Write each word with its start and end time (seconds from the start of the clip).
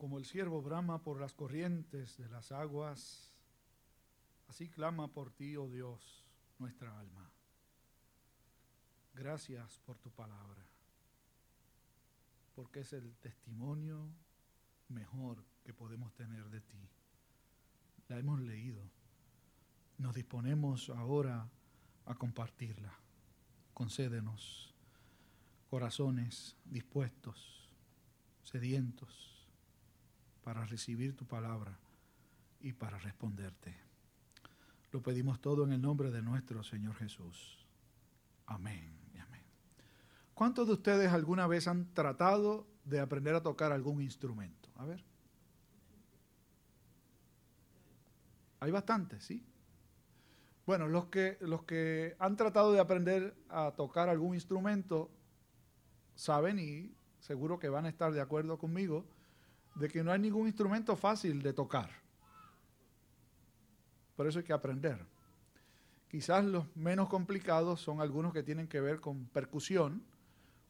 Como 0.00 0.16
el 0.16 0.24
siervo 0.24 0.62
brama 0.62 1.02
por 1.02 1.20
las 1.20 1.34
corrientes 1.34 2.16
de 2.16 2.26
las 2.30 2.52
aguas, 2.52 3.34
así 4.48 4.66
clama 4.66 5.08
por 5.08 5.30
ti, 5.30 5.58
oh 5.58 5.68
Dios, 5.68 6.24
nuestra 6.58 6.98
alma. 6.98 7.30
Gracias 9.12 9.78
por 9.80 9.98
tu 9.98 10.10
palabra, 10.10 10.64
porque 12.54 12.80
es 12.80 12.94
el 12.94 13.14
testimonio 13.16 14.08
mejor 14.88 15.44
que 15.64 15.74
podemos 15.74 16.14
tener 16.14 16.48
de 16.48 16.62
ti. 16.62 16.88
La 18.08 18.18
hemos 18.18 18.40
leído. 18.40 18.80
Nos 19.98 20.14
disponemos 20.14 20.88
ahora 20.88 21.46
a 22.06 22.14
compartirla. 22.14 22.98
Concédenos 23.74 24.74
corazones 25.68 26.56
dispuestos, 26.64 27.68
sedientos 28.42 29.39
para 30.50 30.66
recibir 30.66 31.14
tu 31.14 31.28
palabra 31.28 31.78
y 32.58 32.72
para 32.72 32.98
responderte. 32.98 33.72
Lo 34.90 35.00
pedimos 35.00 35.40
todo 35.40 35.62
en 35.62 35.70
el 35.70 35.80
nombre 35.80 36.10
de 36.10 36.22
nuestro 36.22 36.64
Señor 36.64 36.96
Jesús. 36.96 37.64
Amén 38.46 38.98
y 39.14 39.18
amén. 39.18 39.44
¿Cuántos 40.34 40.66
de 40.66 40.72
ustedes 40.72 41.12
alguna 41.12 41.46
vez 41.46 41.68
han 41.68 41.94
tratado 41.94 42.66
de 42.84 42.98
aprender 42.98 43.36
a 43.36 43.44
tocar 43.44 43.70
algún 43.70 44.02
instrumento? 44.02 44.68
A 44.74 44.86
ver. 44.86 45.04
Hay 48.58 48.72
bastantes, 48.72 49.22
¿sí? 49.22 49.46
Bueno, 50.66 50.88
los 50.88 51.04
que, 51.06 51.38
los 51.42 51.62
que 51.62 52.16
han 52.18 52.34
tratado 52.34 52.72
de 52.72 52.80
aprender 52.80 53.36
a 53.50 53.70
tocar 53.76 54.08
algún 54.08 54.34
instrumento 54.34 55.12
saben 56.16 56.58
y 56.58 56.92
seguro 57.20 57.60
que 57.60 57.68
van 57.68 57.86
a 57.86 57.88
estar 57.88 58.10
de 58.12 58.20
acuerdo 58.20 58.58
conmigo 58.58 59.06
de 59.74 59.88
que 59.88 60.02
no 60.02 60.12
hay 60.12 60.18
ningún 60.18 60.46
instrumento 60.46 60.96
fácil 60.96 61.42
de 61.42 61.52
tocar. 61.52 61.90
Por 64.16 64.26
eso 64.26 64.38
hay 64.38 64.44
que 64.44 64.52
aprender. 64.52 64.98
Quizás 66.08 66.44
los 66.44 66.64
menos 66.76 67.08
complicados 67.08 67.80
son 67.80 68.00
algunos 68.00 68.32
que 68.32 68.42
tienen 68.42 68.66
que 68.66 68.80
ver 68.80 69.00
con 69.00 69.26
percusión, 69.26 70.02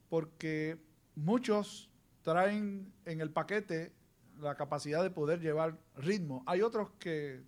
porque 0.08 0.78
muchos 1.14 1.90
traen 2.22 2.92
en 3.04 3.20
el 3.20 3.30
paquete 3.30 3.92
la 4.38 4.54
capacidad 4.54 5.02
de 5.02 5.10
poder 5.10 5.40
llevar 5.40 5.78
ritmo. 5.96 6.42
Hay 6.46 6.62
otros 6.62 6.90
que, 6.98 7.42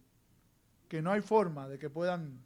que 0.89 1.03
no 1.03 1.13
hay 1.13 1.21
forma 1.21 1.69
de 1.69 1.79
que 1.79 1.91
puedan 1.91 2.43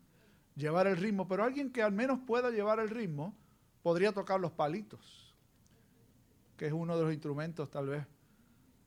llevar 0.57 0.87
el 0.87 0.97
ritmo, 0.97 1.29
pero 1.29 1.45
alguien 1.45 1.73
que 1.73 1.83
al 1.83 1.93
menos 1.93 2.21
pueda 2.27 2.51
llevar 2.51 2.81
el 2.81 2.91
ritmo 2.91 3.35
podría 3.83 4.13
tocar 4.13 4.41
los 4.41 4.53
palitos, 4.53 5.35
que 6.57 6.67
es 6.67 6.73
uno 6.73 6.97
de 6.97 7.05
los 7.05 7.13
instrumentos 7.13 7.71
tal 7.71 7.87
vez 7.87 8.07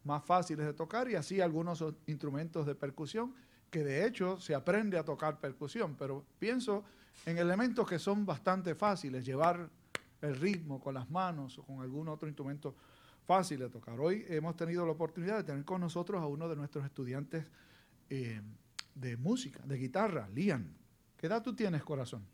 más 0.10 0.26
fáciles 0.26 0.66
de 0.66 0.74
tocar 0.74 1.10
y 1.10 1.16
así 1.16 1.40
algunos 1.40 1.84
instrumentos 2.08 2.66
de 2.66 2.76
percusión, 2.76 3.34
que 3.70 3.84
de 3.84 4.06
hecho 4.06 4.40
se 4.40 4.56
aprende 4.56 4.98
a 4.98 5.06
tocar 5.06 5.40
percusión, 5.40 5.96
pero 5.96 6.26
pienso 6.40 6.84
en 7.26 7.38
elementos 7.38 7.88
que 7.88 8.00
son 8.00 8.26
bastante 8.26 8.74
fáciles, 8.74 9.24
llevar 9.24 9.70
el 10.22 10.36
ritmo 10.36 10.82
con 10.82 10.96
las 10.96 11.10
manos 11.10 11.60
o 11.60 11.64
con 11.64 11.82
algún 11.82 12.08
otro 12.08 12.28
instrumento 12.28 12.76
fácil 13.26 13.60
de 13.60 13.70
tocar. 13.70 14.00
Hoy 14.00 14.26
hemos 14.28 14.56
tenido 14.56 14.84
la 14.86 14.94
oportunidad 14.94 15.38
de 15.38 15.44
tener 15.44 15.64
con 15.64 15.82
nosotros 15.82 16.22
a 16.22 16.26
uno 16.26 16.50
de 16.50 16.56
nuestros 16.56 16.84
estudiantes 16.84 17.46
eh, 18.10 18.42
de 18.96 19.18
música, 19.18 19.60
de 19.66 19.78
guitarra, 19.78 20.28
Lian. 20.34 20.76
¿Qué 21.16 21.28
edad 21.28 21.44
tú 21.44 21.56
tienes, 21.56 21.84
corazón? 21.84 22.26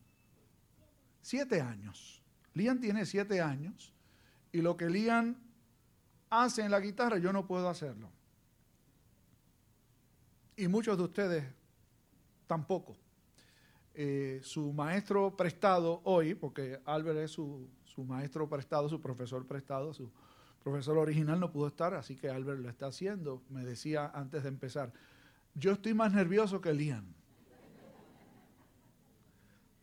Siete 1.22 1.60
años. 1.60 2.24
Lian 2.54 2.80
tiene 2.80 3.06
siete 3.06 3.42
años 3.42 3.94
y 4.54 4.62
lo 4.62 4.78
que 4.78 4.90
Lian 4.90 5.45
hace 6.44 6.62
en 6.64 6.72
la 6.72 6.80
guitarra, 6.80 7.18
yo 7.18 7.32
no 7.32 7.46
puedo 7.46 7.70
hacerlo. 7.70 8.10
Y 10.58 10.68
muchos 10.68 10.98
de 10.98 11.04
ustedes 11.04 11.46
tampoco. 12.48 12.96
Eh, 13.94 14.40
su 14.44 14.74
maestro 14.74 15.36
prestado 15.36 16.02
hoy, 16.04 16.36
porque 16.36 16.82
Albert 16.86 17.20
es 17.20 17.32
su, 17.32 17.70
su, 17.84 18.04
maestro 18.04 18.48
prestado, 18.50 18.90
su 18.90 19.02
profesor 19.02 19.46
prestado, 19.46 19.94
su 19.94 20.12
profesor 20.64 20.98
original 20.98 21.40
no 21.40 21.52
pudo 21.52 21.68
estar, 21.68 21.94
así 21.94 22.16
que 22.16 22.30
Albert 22.30 22.60
lo 22.60 22.70
está 22.70 22.88
haciendo. 22.88 23.44
Me 23.50 23.64
decía 23.64 24.12
antes 24.14 24.44
de 24.44 24.50
empezar, 24.50 24.92
yo 25.54 25.72
estoy 25.72 25.94
más 25.94 26.14
nervioso 26.14 26.60
que 26.60 26.74
Lian. 26.74 27.16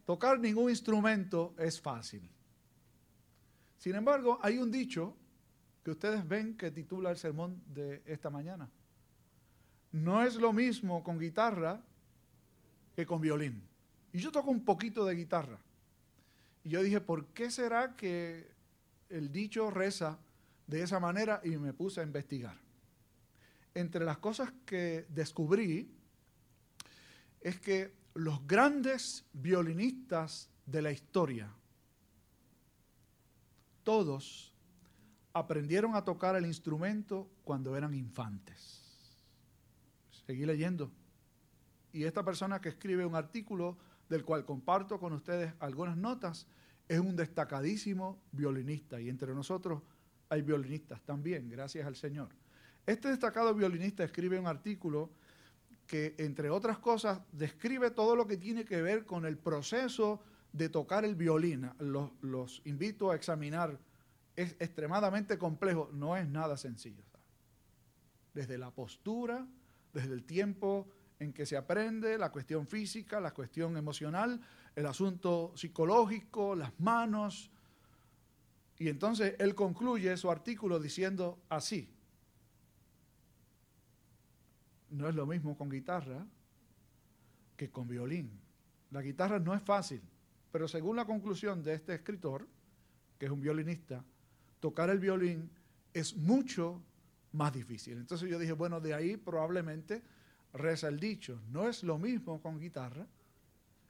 Tocar 0.04 0.38
ningún 0.38 0.68
instrumento 0.68 1.54
es 1.58 1.80
fácil. 1.80 2.28
Sin 3.78 3.94
embargo, 3.94 4.38
hay 4.42 4.58
un 4.58 4.70
dicho 4.70 5.16
que 5.82 5.90
ustedes 5.90 6.26
ven 6.26 6.56
que 6.56 6.70
titula 6.70 7.10
el 7.10 7.16
sermón 7.16 7.62
de 7.66 8.02
esta 8.06 8.30
mañana. 8.30 8.70
No 9.90 10.22
es 10.22 10.36
lo 10.36 10.52
mismo 10.52 11.02
con 11.02 11.18
guitarra 11.18 11.82
que 12.94 13.04
con 13.04 13.20
violín. 13.20 13.62
Y 14.12 14.18
yo 14.18 14.30
toco 14.30 14.50
un 14.50 14.64
poquito 14.64 15.04
de 15.04 15.14
guitarra. 15.14 15.58
Y 16.64 16.70
yo 16.70 16.82
dije, 16.82 17.00
¿por 17.00 17.26
qué 17.28 17.50
será 17.50 17.96
que 17.96 18.48
el 19.08 19.32
dicho 19.32 19.70
reza 19.70 20.18
de 20.66 20.82
esa 20.82 21.00
manera? 21.00 21.40
Y 21.44 21.56
me 21.56 21.72
puse 21.72 22.00
a 22.00 22.04
investigar. 22.04 22.56
Entre 23.74 24.04
las 24.04 24.18
cosas 24.18 24.52
que 24.64 25.06
descubrí 25.08 25.90
es 27.40 27.58
que 27.58 27.92
los 28.14 28.46
grandes 28.46 29.24
violinistas 29.32 30.48
de 30.66 30.82
la 30.82 30.92
historia, 30.92 31.52
todos 33.82 34.51
aprendieron 35.32 35.94
a 35.94 36.04
tocar 36.04 36.36
el 36.36 36.46
instrumento 36.46 37.30
cuando 37.44 37.76
eran 37.76 37.94
infantes. 37.94 38.82
Seguí 40.26 40.44
leyendo. 40.46 40.90
Y 41.92 42.04
esta 42.04 42.24
persona 42.24 42.60
que 42.60 42.70
escribe 42.70 43.04
un 43.04 43.14
artículo 43.14 43.76
del 44.08 44.24
cual 44.24 44.44
comparto 44.44 45.00
con 45.00 45.12
ustedes 45.14 45.54
algunas 45.58 45.96
notas, 45.96 46.46
es 46.88 46.98
un 47.00 47.16
destacadísimo 47.16 48.20
violinista 48.32 49.00
y 49.00 49.08
entre 49.08 49.34
nosotros 49.34 49.82
hay 50.28 50.42
violinistas 50.42 51.02
también, 51.02 51.48
gracias 51.48 51.86
al 51.86 51.96
Señor. 51.96 52.28
Este 52.86 53.08
destacado 53.08 53.54
violinista 53.54 54.04
escribe 54.04 54.38
un 54.38 54.46
artículo 54.46 55.10
que, 55.86 56.14
entre 56.18 56.50
otras 56.50 56.78
cosas, 56.78 57.20
describe 57.32 57.90
todo 57.90 58.16
lo 58.16 58.26
que 58.26 58.36
tiene 58.36 58.64
que 58.64 58.82
ver 58.82 59.06
con 59.06 59.24
el 59.24 59.38
proceso 59.38 60.20
de 60.52 60.68
tocar 60.68 61.04
el 61.04 61.14
violín. 61.14 61.70
Los, 61.78 62.10
los 62.20 62.60
invito 62.64 63.10
a 63.10 63.16
examinar 63.16 63.78
es 64.36 64.56
extremadamente 64.58 65.38
complejo, 65.38 65.90
no 65.92 66.16
es 66.16 66.26
nada 66.26 66.56
sencillo. 66.56 67.04
Desde 68.34 68.58
la 68.58 68.70
postura, 68.70 69.46
desde 69.92 70.14
el 70.14 70.24
tiempo 70.24 70.88
en 71.18 71.32
que 71.32 71.46
se 71.46 71.56
aprende, 71.56 72.18
la 72.18 72.32
cuestión 72.32 72.66
física, 72.66 73.20
la 73.20 73.32
cuestión 73.32 73.76
emocional, 73.76 74.40
el 74.74 74.86
asunto 74.86 75.52
psicológico, 75.54 76.54
las 76.54 76.78
manos. 76.80 77.50
Y 78.78 78.88
entonces 78.88 79.36
él 79.38 79.54
concluye 79.54 80.16
su 80.16 80.30
artículo 80.30 80.80
diciendo 80.80 81.38
así, 81.48 81.94
no 84.90 85.08
es 85.08 85.14
lo 85.14 85.26
mismo 85.26 85.56
con 85.56 85.70
guitarra 85.70 86.26
que 87.56 87.70
con 87.70 87.86
violín. 87.86 88.40
La 88.90 89.00
guitarra 89.00 89.38
no 89.38 89.54
es 89.54 89.62
fácil, 89.62 90.02
pero 90.50 90.68
según 90.68 90.96
la 90.96 91.04
conclusión 91.04 91.62
de 91.62 91.74
este 91.74 91.94
escritor, 91.94 92.46
que 93.18 93.26
es 93.26 93.32
un 93.32 93.40
violinista, 93.40 94.04
tocar 94.62 94.90
el 94.90 95.00
violín 95.00 95.50
es 95.92 96.16
mucho 96.16 96.80
más 97.32 97.52
difícil. 97.52 97.98
Entonces 97.98 98.30
yo 98.30 98.38
dije, 98.38 98.52
bueno, 98.52 98.80
de 98.80 98.94
ahí 98.94 99.16
probablemente 99.16 100.02
reza 100.52 100.86
el 100.86 101.00
dicho, 101.00 101.42
no 101.50 101.68
es 101.68 101.82
lo 101.82 101.98
mismo 101.98 102.40
con 102.40 102.60
guitarra 102.60 103.04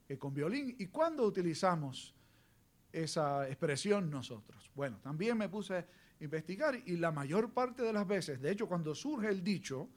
que 0.08 0.18
con 0.18 0.32
violín. 0.32 0.74
¿Y 0.78 0.86
cuándo 0.86 1.26
utilizamos 1.26 2.14
esa 2.90 3.46
expresión 3.48 4.10
nosotros? 4.10 4.70
Bueno, 4.74 4.98
también 5.02 5.36
me 5.36 5.50
puse 5.50 5.76
a 5.76 5.86
investigar 6.20 6.74
y 6.86 6.96
la 6.96 7.12
mayor 7.12 7.52
parte 7.52 7.82
de 7.82 7.92
las 7.92 8.06
veces, 8.06 8.40
de 8.40 8.50
hecho 8.50 8.66
cuando 8.66 8.94
surge 8.94 9.28
el 9.28 9.44
dicho, 9.44 9.90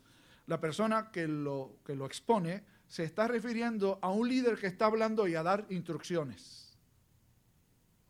la 0.46 0.60
persona 0.60 1.10
que 1.10 1.26
lo, 1.26 1.80
que 1.86 1.96
lo 1.96 2.06
expone 2.06 2.66
se 2.86 3.06
está 3.06 3.30
refiriendo 3.30 3.98
a 4.02 4.10
un 4.10 4.28
líder 4.28 4.58
que 4.58 4.68
está 4.68 4.88
hablando 4.88 5.26
y 5.26 5.36
a 5.36 5.42
dar 5.42 5.66
instrucciones. 5.70 6.65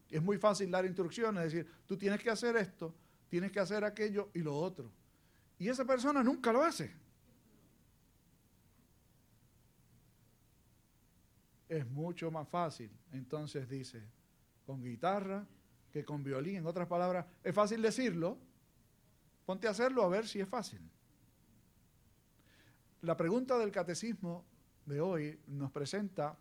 Es 0.09 0.21
muy 0.21 0.37
fácil 0.37 0.69
dar 0.71 0.85
instrucciones, 0.85 1.43
decir, 1.43 1.69
tú 1.85 1.97
tienes 1.97 2.21
que 2.21 2.29
hacer 2.29 2.55
esto, 2.57 2.93
tienes 3.29 3.51
que 3.51 3.59
hacer 3.59 3.83
aquello 3.83 4.29
y 4.33 4.39
lo 4.39 4.55
otro. 4.55 4.91
Y 5.57 5.69
esa 5.69 5.85
persona 5.85 6.23
nunca 6.23 6.51
lo 6.51 6.63
hace. 6.63 6.93
Es 11.67 11.85
mucho 11.87 12.29
más 12.29 12.47
fácil, 12.47 12.91
entonces 13.11 13.67
dice, 13.67 14.03
con 14.65 14.83
guitarra 14.83 15.45
que 15.91 16.05
con 16.05 16.23
violín. 16.23 16.57
En 16.57 16.67
otras 16.67 16.87
palabras, 16.87 17.25
es 17.43 17.55
fácil 17.55 17.81
decirlo, 17.81 18.37
ponte 19.45 19.67
a 19.67 19.71
hacerlo 19.71 20.03
a 20.03 20.09
ver 20.09 20.27
si 20.27 20.39
es 20.39 20.47
fácil. 20.47 20.79
La 23.01 23.17
pregunta 23.17 23.57
del 23.57 23.71
catecismo 23.71 24.45
de 24.85 25.01
hoy 25.01 25.39
nos 25.47 25.71
presenta 25.71 26.37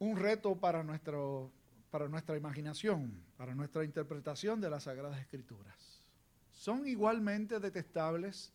un 0.00 0.16
reto 0.16 0.56
para, 0.56 0.82
nuestro, 0.82 1.52
para 1.90 2.08
nuestra 2.08 2.36
imaginación, 2.36 3.22
para 3.36 3.54
nuestra 3.54 3.84
interpretación 3.84 4.60
de 4.60 4.70
las 4.70 4.84
Sagradas 4.84 5.20
Escrituras. 5.20 6.02
¿Son 6.52 6.86
igualmente 6.86 7.60
detestables 7.60 8.52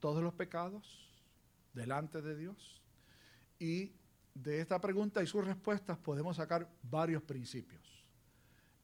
todos 0.00 0.22
los 0.22 0.34
pecados 0.34 1.08
delante 1.72 2.20
de 2.20 2.36
Dios? 2.36 2.82
Y 3.58 3.92
de 4.34 4.60
esta 4.60 4.80
pregunta 4.80 5.22
y 5.22 5.26
sus 5.26 5.44
respuestas 5.44 5.96
podemos 5.96 6.36
sacar 6.36 6.68
varios 6.82 7.22
principios. 7.22 8.04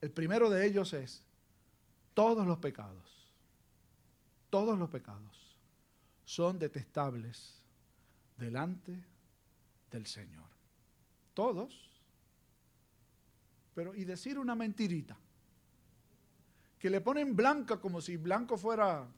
El 0.00 0.12
primero 0.12 0.48
de 0.48 0.64
ellos 0.64 0.92
es, 0.92 1.24
todos 2.14 2.46
los 2.46 2.58
pecados, 2.58 3.32
todos 4.48 4.78
los 4.78 4.88
pecados 4.90 5.58
son 6.24 6.56
detestables 6.58 7.64
delante 8.36 9.04
del 9.90 10.06
Señor. 10.06 10.59
Todos. 11.40 11.90
Pero, 13.74 13.94
y 13.94 14.04
decir 14.04 14.38
una 14.38 14.54
mentirita, 14.54 15.16
que 16.78 16.90
le 16.90 17.00
ponen 17.00 17.34
blanca 17.34 17.80
como 17.80 18.02
si 18.02 18.18
blanco 18.18 18.58
fuera 18.58 19.08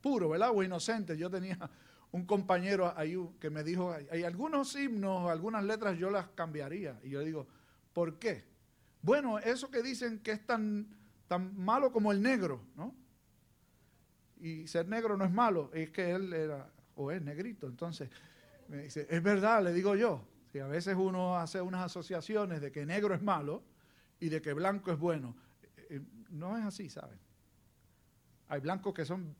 puro, 0.00 0.30
¿verdad? 0.30 0.50
O 0.52 0.64
inocente. 0.64 1.16
Yo 1.16 1.30
tenía 1.30 1.70
un 2.10 2.26
compañero 2.26 2.92
ahí 2.96 3.16
que 3.38 3.50
me 3.50 3.62
dijo, 3.62 3.94
hay 4.10 4.24
algunos 4.24 4.74
himnos, 4.74 5.30
algunas 5.30 5.62
letras 5.62 5.96
yo 5.96 6.10
las 6.10 6.26
cambiaría. 6.30 6.98
Y 7.04 7.10
yo 7.10 7.20
le 7.20 7.26
digo, 7.26 7.46
¿por 7.92 8.18
qué? 8.18 8.42
Bueno, 9.00 9.38
eso 9.38 9.70
que 9.70 9.80
dicen 9.80 10.18
que 10.24 10.32
es 10.32 10.44
tan, 10.44 10.88
tan 11.28 11.56
malo 11.56 11.92
como 11.92 12.10
el 12.10 12.20
negro, 12.20 12.60
¿no? 12.74 12.92
Y 14.40 14.66
ser 14.66 14.88
negro 14.88 15.16
no 15.16 15.24
es 15.24 15.30
malo, 15.30 15.70
es 15.72 15.90
que 15.90 16.10
él 16.10 16.32
era, 16.32 16.68
o 16.96 17.12
es 17.12 17.22
negrito. 17.22 17.68
Entonces, 17.68 18.10
me 18.66 18.78
dice, 18.78 19.06
es 19.08 19.22
verdad, 19.22 19.62
le 19.62 19.72
digo 19.72 19.94
yo, 19.94 20.33
que 20.54 20.62
a 20.62 20.68
veces 20.68 20.94
uno 20.96 21.36
hace 21.36 21.60
unas 21.60 21.82
asociaciones 21.82 22.60
de 22.60 22.70
que 22.70 22.86
negro 22.86 23.12
es 23.12 23.20
malo 23.20 23.60
y 24.20 24.28
de 24.28 24.40
que 24.40 24.52
blanco 24.52 24.92
es 24.92 24.98
bueno. 25.00 25.34
Eh, 25.76 25.86
eh, 25.90 26.00
no 26.30 26.56
es 26.56 26.64
así, 26.64 26.88
¿saben? 26.88 27.18
Hay 28.46 28.60
blancos 28.60 28.94
que 28.94 29.04
son 29.04 29.34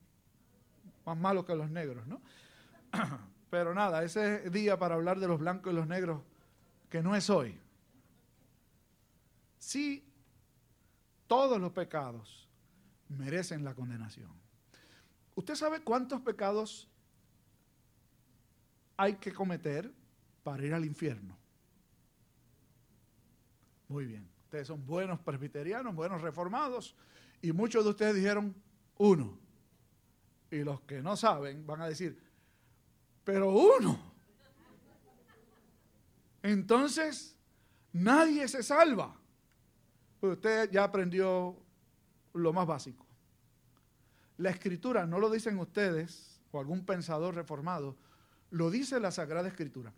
más 1.05 1.17
malos 1.17 1.45
que 1.45 1.55
los 1.55 1.69
negros, 1.71 2.05
¿no? 2.05 2.19
Pero 3.49 3.73
nada, 3.73 4.03
ese 4.03 4.49
día 4.49 4.77
para 4.77 4.95
hablar 4.95 5.17
de 5.21 5.29
los 5.29 5.39
blancos 5.39 5.71
y 5.71 5.75
los 5.77 5.87
negros, 5.87 6.21
que 6.89 7.01
no 7.01 7.15
es 7.15 7.29
hoy. 7.29 7.57
Sí, 9.57 10.05
todos 11.27 11.61
los 11.61 11.71
pecados 11.71 12.49
merecen 13.07 13.63
la 13.63 13.73
condenación. 13.73 14.33
¿Usted 15.33 15.55
sabe 15.55 15.79
cuántos 15.79 16.19
pecados 16.19 16.89
hay 18.97 19.15
que 19.15 19.31
cometer 19.31 19.93
para 20.45 20.63
ir 20.63 20.75
al 20.75 20.85
infierno? 20.85 21.35
Muy 23.87 24.05
bien, 24.05 24.29
ustedes 24.43 24.67
son 24.67 24.85
buenos 24.85 25.19
presbiterianos, 25.19 25.95
buenos 25.95 26.21
reformados, 26.21 26.95
y 27.41 27.51
muchos 27.51 27.83
de 27.83 27.89
ustedes 27.89 28.13
dijeron 28.13 28.53
uno. 28.99 29.39
Y 30.51 30.57
los 30.63 30.81
que 30.81 31.01
no 31.01 31.17
saben 31.17 31.65
van 31.65 31.81
a 31.81 31.87
decir, 31.87 32.21
pero 33.23 33.49
uno. 33.49 33.99
Entonces, 36.43 37.35
nadie 37.91 38.47
se 38.47 38.61
salva. 38.61 39.19
Pues 40.19 40.33
usted 40.33 40.69
ya 40.69 40.83
aprendió 40.83 41.57
lo 42.33 42.53
más 42.53 42.67
básico. 42.67 43.03
La 44.37 44.51
escritura, 44.51 45.07
no 45.07 45.17
lo 45.17 45.31
dicen 45.31 45.57
ustedes 45.57 46.39
o 46.51 46.59
algún 46.59 46.85
pensador 46.85 47.33
reformado, 47.33 47.97
lo 48.51 48.69
dice 48.69 48.99
la 48.99 49.09
Sagrada 49.09 49.47
Escritura. 49.47 49.91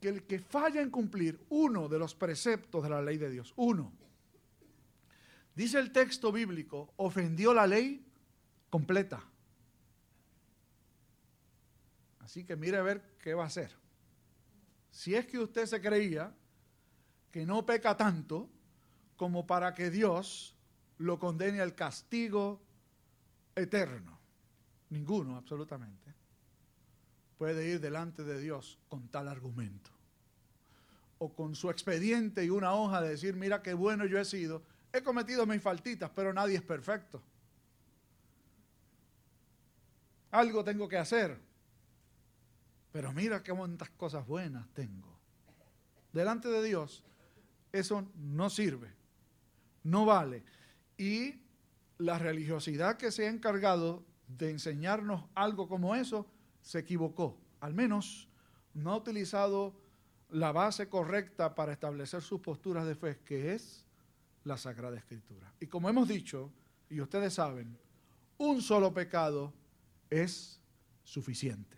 Que 0.00 0.08
el 0.08 0.22
que 0.24 0.38
falla 0.38 0.80
en 0.80 0.90
cumplir 0.90 1.44
uno 1.50 1.88
de 1.88 1.98
los 1.98 2.14
preceptos 2.14 2.82
de 2.82 2.90
la 2.90 3.02
ley 3.02 3.18
de 3.18 3.30
Dios, 3.30 3.52
uno, 3.56 3.92
dice 5.54 5.78
el 5.78 5.92
texto 5.92 6.32
bíblico, 6.32 6.92
ofendió 6.96 7.52
la 7.52 7.66
ley 7.66 8.04
completa. 8.70 9.22
Así 12.20 12.44
que 12.44 12.56
mire 12.56 12.78
a 12.78 12.82
ver 12.82 13.02
qué 13.18 13.34
va 13.34 13.44
a 13.44 13.48
hacer. 13.48 13.72
Si 14.90 15.14
es 15.14 15.26
que 15.26 15.38
usted 15.38 15.66
se 15.66 15.80
creía 15.80 16.34
que 17.30 17.46
no 17.46 17.64
peca 17.64 17.96
tanto 17.96 18.48
como 19.16 19.46
para 19.46 19.74
que 19.74 19.90
Dios 19.90 20.56
lo 20.98 21.18
condene 21.18 21.60
al 21.60 21.74
castigo 21.74 22.60
eterno. 23.54 24.18
Ninguno, 24.90 25.36
absolutamente, 25.36 26.14
puede 27.40 27.66
ir 27.66 27.80
delante 27.80 28.22
de 28.22 28.38
Dios 28.38 28.78
con 28.90 29.08
tal 29.08 29.26
argumento. 29.26 29.90
O 31.16 31.32
con 31.32 31.54
su 31.54 31.70
expediente 31.70 32.44
y 32.44 32.50
una 32.50 32.74
hoja 32.74 33.00
de 33.00 33.08
decir, 33.08 33.34
mira 33.34 33.62
qué 33.62 33.72
bueno 33.72 34.04
yo 34.04 34.18
he 34.18 34.26
sido, 34.26 34.62
he 34.92 35.02
cometido 35.02 35.46
mis 35.46 35.62
faltitas, 35.62 36.10
pero 36.14 36.34
nadie 36.34 36.56
es 36.56 36.62
perfecto. 36.62 37.22
Algo 40.32 40.62
tengo 40.62 40.86
que 40.86 40.98
hacer. 40.98 41.40
Pero 42.92 43.10
mira 43.14 43.42
qué 43.42 43.54
cuántas 43.54 43.88
cosas 43.88 44.26
buenas 44.26 44.68
tengo. 44.74 45.08
Delante 46.12 46.48
de 46.48 46.62
Dios, 46.62 47.02
eso 47.72 48.06
no 48.16 48.50
sirve, 48.50 48.92
no 49.84 50.04
vale. 50.04 50.44
Y 50.98 51.40
la 51.96 52.18
religiosidad 52.18 52.98
que 52.98 53.10
se 53.10 53.26
ha 53.26 53.30
encargado 53.30 54.04
de 54.28 54.50
enseñarnos 54.50 55.24
algo 55.34 55.68
como 55.68 55.94
eso, 55.94 56.26
se 56.62 56.78
equivocó. 56.78 57.38
Al 57.60 57.74
menos 57.74 58.28
no 58.74 58.92
ha 58.92 58.96
utilizado 58.96 59.74
la 60.30 60.52
base 60.52 60.88
correcta 60.88 61.54
para 61.54 61.72
establecer 61.72 62.22
sus 62.22 62.40
posturas 62.40 62.86
de 62.86 62.94
fe, 62.94 63.18
que 63.24 63.54
es 63.54 63.84
la 64.44 64.56
Sagrada 64.56 64.96
Escritura. 64.96 65.52
Y 65.60 65.66
como 65.66 65.88
hemos 65.88 66.08
dicho, 66.08 66.50
y 66.88 67.00
ustedes 67.00 67.34
saben, 67.34 67.76
un 68.38 68.62
solo 68.62 68.92
pecado 68.92 69.52
es 70.08 70.60
suficiente. 71.04 71.76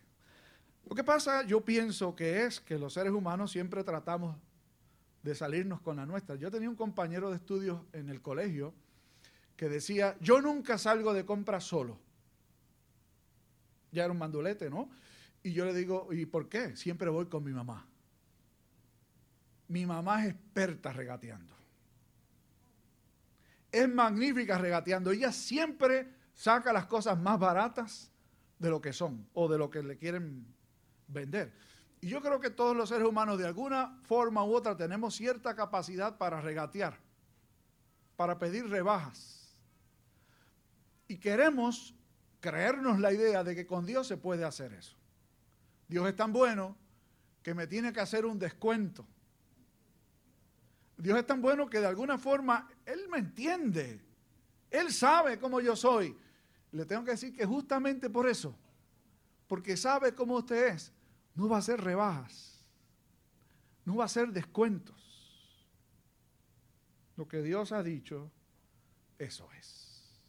Lo 0.88 0.94
que 0.94 1.04
pasa, 1.04 1.42
yo 1.44 1.64
pienso 1.64 2.14
que 2.14 2.44
es 2.44 2.60
que 2.60 2.78
los 2.78 2.92
seres 2.92 3.12
humanos 3.12 3.52
siempre 3.52 3.84
tratamos 3.84 4.36
de 5.22 5.34
salirnos 5.34 5.80
con 5.80 5.96
la 5.96 6.06
nuestra. 6.06 6.36
Yo 6.36 6.50
tenía 6.50 6.68
un 6.68 6.76
compañero 6.76 7.30
de 7.30 7.36
estudios 7.36 7.80
en 7.92 8.08
el 8.08 8.20
colegio 8.20 8.74
que 9.56 9.68
decía, 9.68 10.16
yo 10.20 10.40
nunca 10.40 10.78
salgo 10.78 11.14
de 11.14 11.24
compra 11.24 11.60
solo. 11.60 11.98
Ya 13.92 14.04
era 14.04 14.12
un 14.12 14.18
mandolete, 14.18 14.68
¿no? 14.68 14.90
Y 15.42 15.52
yo 15.52 15.64
le 15.64 15.74
digo, 15.74 16.12
¿y 16.12 16.26
por 16.26 16.48
qué? 16.48 16.76
Siempre 16.76 17.08
voy 17.10 17.26
con 17.26 17.44
mi 17.44 17.52
mamá. 17.52 17.86
Mi 19.68 19.86
mamá 19.86 20.24
es 20.24 20.32
experta 20.32 20.92
regateando. 20.92 21.54
Es 23.70 23.88
magnífica 23.88 24.58
regateando. 24.58 25.10
Ella 25.10 25.32
siempre 25.32 26.08
saca 26.34 26.72
las 26.72 26.86
cosas 26.86 27.18
más 27.18 27.38
baratas 27.38 28.10
de 28.58 28.70
lo 28.70 28.80
que 28.80 28.92
son 28.92 29.26
o 29.34 29.48
de 29.48 29.58
lo 29.58 29.70
que 29.70 29.82
le 29.82 29.96
quieren 29.96 30.46
vender. 31.08 31.52
Y 32.00 32.08
yo 32.08 32.20
creo 32.20 32.40
que 32.40 32.50
todos 32.50 32.76
los 32.76 32.88
seres 32.88 33.06
humanos 33.06 33.38
de 33.38 33.46
alguna 33.46 33.98
forma 34.02 34.44
u 34.44 34.54
otra 34.54 34.76
tenemos 34.76 35.14
cierta 35.14 35.54
capacidad 35.54 36.18
para 36.18 36.40
regatear, 36.40 36.98
para 38.16 38.38
pedir 38.38 38.68
rebajas. 38.68 39.56
Y 41.08 41.18
queremos 41.18 41.94
creernos 42.42 42.98
la 42.98 43.12
idea 43.12 43.44
de 43.44 43.54
que 43.54 43.66
con 43.66 43.86
Dios 43.86 44.08
se 44.08 44.18
puede 44.18 44.44
hacer 44.44 44.74
eso. 44.74 44.96
Dios 45.86 46.06
es 46.08 46.16
tan 46.16 46.32
bueno 46.32 46.76
que 47.40 47.54
me 47.54 47.68
tiene 47.68 47.92
que 47.92 48.00
hacer 48.00 48.26
un 48.26 48.38
descuento. 48.38 49.06
Dios 50.98 51.18
es 51.18 51.26
tan 51.26 51.40
bueno 51.40 51.70
que 51.70 51.80
de 51.80 51.86
alguna 51.86 52.18
forma 52.18 52.68
Él 52.84 53.08
me 53.08 53.18
entiende. 53.18 54.00
Él 54.70 54.92
sabe 54.92 55.38
cómo 55.38 55.60
yo 55.60 55.76
soy. 55.76 56.16
Le 56.72 56.84
tengo 56.84 57.04
que 57.04 57.12
decir 57.12 57.32
que 57.32 57.46
justamente 57.46 58.10
por 58.10 58.28
eso, 58.28 58.56
porque 59.46 59.76
sabe 59.76 60.12
cómo 60.12 60.36
usted 60.36 60.74
es, 60.74 60.92
no 61.36 61.48
va 61.48 61.58
a 61.58 61.62
ser 61.62 61.80
rebajas, 61.80 62.58
no 63.84 63.96
va 63.96 64.06
a 64.06 64.08
ser 64.08 64.32
descuentos. 64.32 65.68
Lo 67.16 67.28
que 67.28 67.40
Dios 67.42 67.70
ha 67.70 67.84
dicho, 67.84 68.32
eso 69.18 69.48
es. 69.52 70.20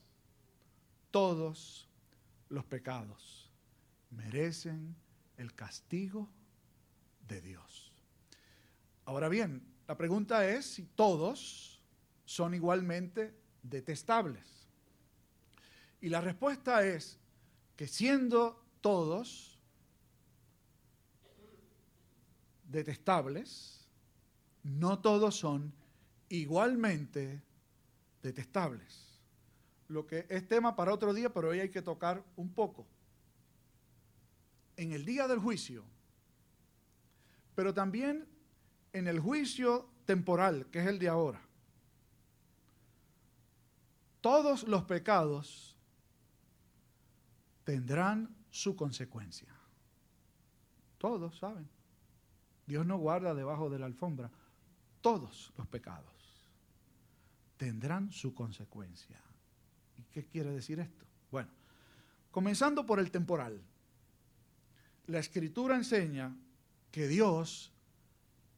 Todos 1.09 1.82
los 2.53 2.65
pecados 2.65 3.49
merecen 4.11 4.95
el 5.37 5.55
castigo 5.55 6.29
de 7.27 7.41
Dios. 7.41 7.91
Ahora 9.05 9.27
bien, 9.27 9.63
la 9.87 9.97
pregunta 9.97 10.47
es 10.47 10.65
si 10.65 10.83
todos 10.83 11.81
son 12.25 12.53
igualmente 12.53 13.33
detestables. 13.63 14.67
Y 15.99 16.09
la 16.09 16.21
respuesta 16.21 16.85
es 16.85 17.17
que 17.75 17.87
siendo 17.87 18.63
todos 18.81 19.57
detestables, 22.69 23.87
no 24.61 24.99
todos 24.99 25.35
son 25.35 25.73
igualmente 26.29 27.41
detestables. 28.21 29.12
Lo 29.93 30.07
que 30.07 30.25
es 30.27 30.47
tema 30.47 30.75
para 30.75 30.91
otro 30.91 31.13
día, 31.13 31.31
pero 31.31 31.49
hoy 31.49 31.59
hay 31.59 31.69
que 31.69 31.83
tocar 31.83 32.23
un 32.35 32.51
poco. 32.51 32.87
En 34.75 34.91
el 34.91 35.05
día 35.05 35.27
del 35.27 35.37
juicio, 35.37 35.85
pero 37.53 37.75
también 37.75 38.27
en 38.91 39.07
el 39.07 39.19
juicio 39.19 39.87
temporal, 40.05 40.65
que 40.71 40.79
es 40.79 40.87
el 40.87 40.97
de 40.97 41.09
ahora. 41.09 41.39
todos 44.19 44.63
los 44.63 44.85
pecados 44.85 45.77
tendrán 47.63 48.35
su 48.49 48.75
consecuencia. 48.75 49.53
Todos 50.97 51.37
saben. 51.37 51.69
Dios 52.65 52.85
no 52.85 52.97
guarda 52.97 53.35
debajo 53.35 53.69
de 53.69 53.77
la 53.77 53.85
alfombra. 53.85 54.31
Todos 55.01 55.53
los 55.57 55.67
pecados 55.67 56.49
tendrán 57.57 58.11
su 58.11 58.33
consecuencia. 58.33 59.21
¿Y 59.97 60.03
qué 60.03 60.25
quiere 60.25 60.51
decir 60.51 60.79
esto? 60.79 61.05
Bueno, 61.31 61.49
comenzando 62.31 62.85
por 62.85 62.99
el 62.99 63.11
temporal. 63.11 63.61
La 65.07 65.19
escritura 65.19 65.75
enseña 65.75 66.35
que 66.91 67.07
Dios 67.07 67.73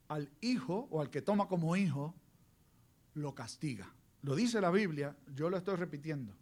al 0.08 0.30
hijo 0.40 0.88
o 0.90 1.00
al 1.00 1.10
que 1.10 1.22
toma 1.22 1.48
como 1.48 1.76
hijo 1.76 2.14
lo 3.14 3.34
castiga. 3.34 3.92
Lo 4.22 4.34
dice 4.34 4.60
la 4.60 4.70
Biblia, 4.70 5.16
yo 5.34 5.50
lo 5.50 5.56
estoy 5.56 5.76
repitiendo. 5.76 6.34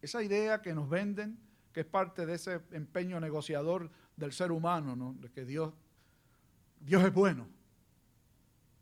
Esa 0.00 0.22
idea 0.22 0.62
que 0.62 0.74
nos 0.74 0.88
venden, 0.88 1.38
que 1.72 1.80
es 1.80 1.86
parte 1.86 2.26
de 2.26 2.34
ese 2.34 2.60
empeño 2.72 3.20
negociador 3.20 3.90
del 4.16 4.32
ser 4.32 4.52
humano, 4.52 4.96
¿no? 4.96 5.14
de 5.14 5.30
que 5.30 5.44
Dios, 5.44 5.72
Dios 6.80 7.04
es 7.04 7.12
bueno 7.12 7.48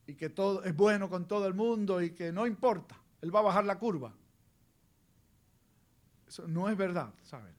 y 0.06 0.14
que 0.14 0.28
todo 0.28 0.64
es 0.64 0.74
bueno 0.74 1.08
con 1.08 1.28
todo 1.28 1.46
el 1.46 1.54
mundo 1.54 2.02
y 2.02 2.10
que 2.10 2.32
no 2.32 2.46
importa, 2.46 3.00
Él 3.20 3.34
va 3.34 3.40
a 3.40 3.44
bajar 3.44 3.64
la 3.64 3.78
curva. 3.78 4.12
Eso 6.30 6.46
no 6.46 6.68
es 6.68 6.76
verdad, 6.76 7.12
¿saben? 7.24 7.52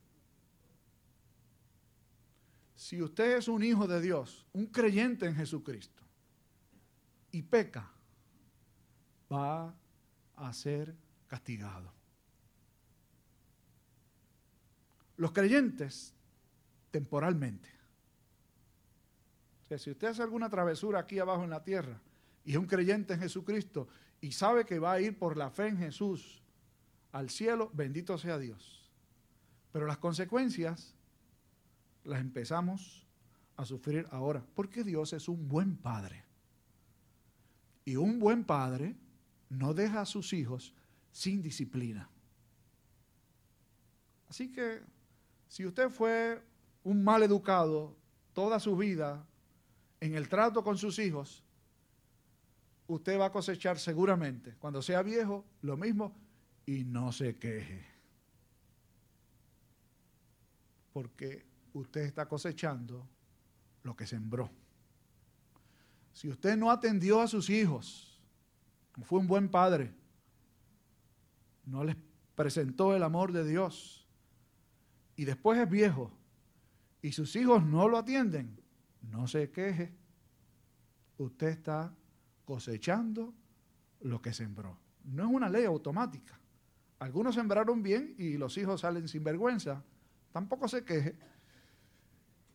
Si 2.74 3.02
usted 3.02 3.36
es 3.38 3.50
un 3.50 3.62
hijo 3.64 3.86
de 3.86 4.00
Dios, 4.00 4.48
un 4.54 4.68
creyente 4.68 5.26
en 5.26 5.36
Jesucristo, 5.36 6.02
y 7.34 7.42
peca, 7.42 7.92
va 9.30 9.76
a 10.38 10.54
ser 10.54 10.96
castigado. 11.28 11.92
Los 15.18 15.34
creyentes, 15.34 16.14
temporalmente. 16.92 17.68
O 19.66 19.68
sea, 19.68 19.80
si 19.80 19.92
usted 19.92 20.08
hace 20.08 20.24
alguna 20.24 20.50
travesura 20.50 21.00
aquí 21.00 21.20
abajo 21.20 21.44
en 21.44 21.50
la 21.50 21.62
tierra 21.62 22.00
y 22.46 22.52
es 22.52 22.58
un 22.58 22.68
creyente 22.68 23.16
en 23.16 23.20
Jesucristo 23.20 23.90
y 24.22 24.32
sabe 24.32 24.66
que 24.66 24.80
va 24.80 24.94
a 24.94 25.02
ir 25.02 25.20
por 25.20 25.36
la 25.36 25.50
fe 25.50 25.68
en 25.68 25.78
Jesús 25.78 26.41
al 27.12 27.30
cielo, 27.30 27.70
bendito 27.74 28.18
sea 28.18 28.38
Dios. 28.38 28.90
Pero 29.72 29.86
las 29.86 29.98
consecuencias 29.98 30.96
las 32.04 32.20
empezamos 32.20 33.06
a 33.58 33.66
sufrir 33.66 34.08
ahora, 34.12 34.44
porque 34.56 34.84
Dios 34.84 35.14
es 35.14 35.28
un 35.28 35.48
buen 35.48 35.78
padre. 35.78 36.24
Y 37.86 37.96
un 37.96 38.20
buen 38.20 38.44
padre 38.44 38.96
no 39.50 39.74
deja 39.74 40.02
a 40.02 40.06
sus 40.06 40.34
hijos 40.34 40.74
sin 41.12 41.42
disciplina. 41.42 42.10
Así 44.30 44.52
que 44.52 44.82
si 45.48 45.66
usted 45.66 45.90
fue 45.90 46.42
un 46.84 47.04
mal 47.04 47.22
educado 47.24 47.96
toda 48.34 48.60
su 48.60 48.78
vida 48.78 49.26
en 50.00 50.16
el 50.16 50.30
trato 50.30 50.64
con 50.64 50.78
sus 50.78 51.00
hijos, 51.00 51.44
usted 52.88 53.20
va 53.20 53.26
a 53.26 53.32
cosechar 53.32 53.78
seguramente, 53.78 54.56
cuando 54.58 54.82
sea 54.82 55.02
viejo, 55.04 55.46
lo 55.62 55.78
mismo 55.78 56.16
y 56.66 56.84
no 56.84 57.12
se 57.12 57.36
queje. 57.38 57.86
Porque 60.94 61.46
usted 61.74 62.02
está 62.02 62.28
cosechando 62.28 63.08
lo 63.84 63.96
que 63.96 64.06
sembró. 64.06 64.50
Si 66.14 66.30
usted 66.30 66.58
no 66.58 66.70
atendió 66.70 67.22
a 67.22 67.28
sus 67.28 67.50
hijos, 67.50 68.20
fue 69.04 69.20
un 69.20 69.28
buen 69.28 69.50
padre, 69.50 69.94
no 71.66 71.84
les 71.84 71.96
presentó 72.36 72.96
el 72.96 73.04
amor 73.04 73.32
de 73.32 73.48
Dios 73.48 74.06
y 75.16 75.26
después 75.26 75.60
es 75.60 75.70
viejo 75.70 76.12
y 77.02 77.14
sus 77.14 77.36
hijos 77.36 77.64
no 77.64 77.88
lo 77.88 77.98
atienden, 77.98 78.60
no 79.02 79.28
se 79.28 79.50
queje. 79.52 79.94
Usted 81.18 81.48
está 81.48 81.96
cosechando 82.46 83.34
lo 84.02 84.22
que 84.22 84.34
sembró. 84.34 84.78
No 85.04 85.24
es 85.24 85.30
una 85.32 85.50
ley 85.50 85.66
automática. 85.66 86.41
Algunos 87.02 87.34
sembraron 87.34 87.82
bien 87.82 88.14
y 88.20 88.38
los 88.38 88.56
hijos 88.60 88.82
salen 88.82 89.08
sin 89.08 89.24
vergüenza. 89.24 89.84
Tampoco 90.32 90.68
se 90.68 90.86
queje. 90.86 91.16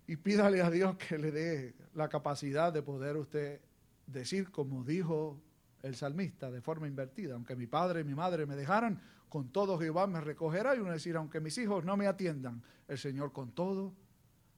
Y 0.07 0.15
pídale 0.15 0.63
a 0.63 0.71
Dios 0.71 0.97
que 0.97 1.19
le 1.19 1.33
dé 1.33 1.75
la 1.95 2.09
capacidad 2.09 2.73
de 2.73 2.81
poder 2.81 3.17
usted 3.17 3.61
decir 4.07 4.53
como 4.53 4.85
dijo 4.85 5.43
el 5.83 5.97
salmista 5.97 6.49
de 6.49 6.61
forma 6.61 6.87
invertida. 6.87 7.35
Aunque 7.35 7.57
mi 7.57 7.67
padre 7.67 8.03
y 8.03 8.05
mi 8.05 8.15
madre 8.15 8.47
me 8.47 8.55
dejaran, 8.55 9.03
con 9.29 9.49
todo 9.49 9.81
Jehová 9.81 10.07
me 10.07 10.21
recogerá. 10.21 10.77
Y 10.77 10.79
uno 10.79 10.93
decir, 10.93 11.17
aunque 11.17 11.41
mis 11.41 11.59
hijos 11.59 11.85
no 11.85 11.97
me 11.97 12.07
atiendan, 12.07 12.63
el 12.87 12.99
Señor 12.99 13.33
con 13.33 13.51
todo 13.51 13.95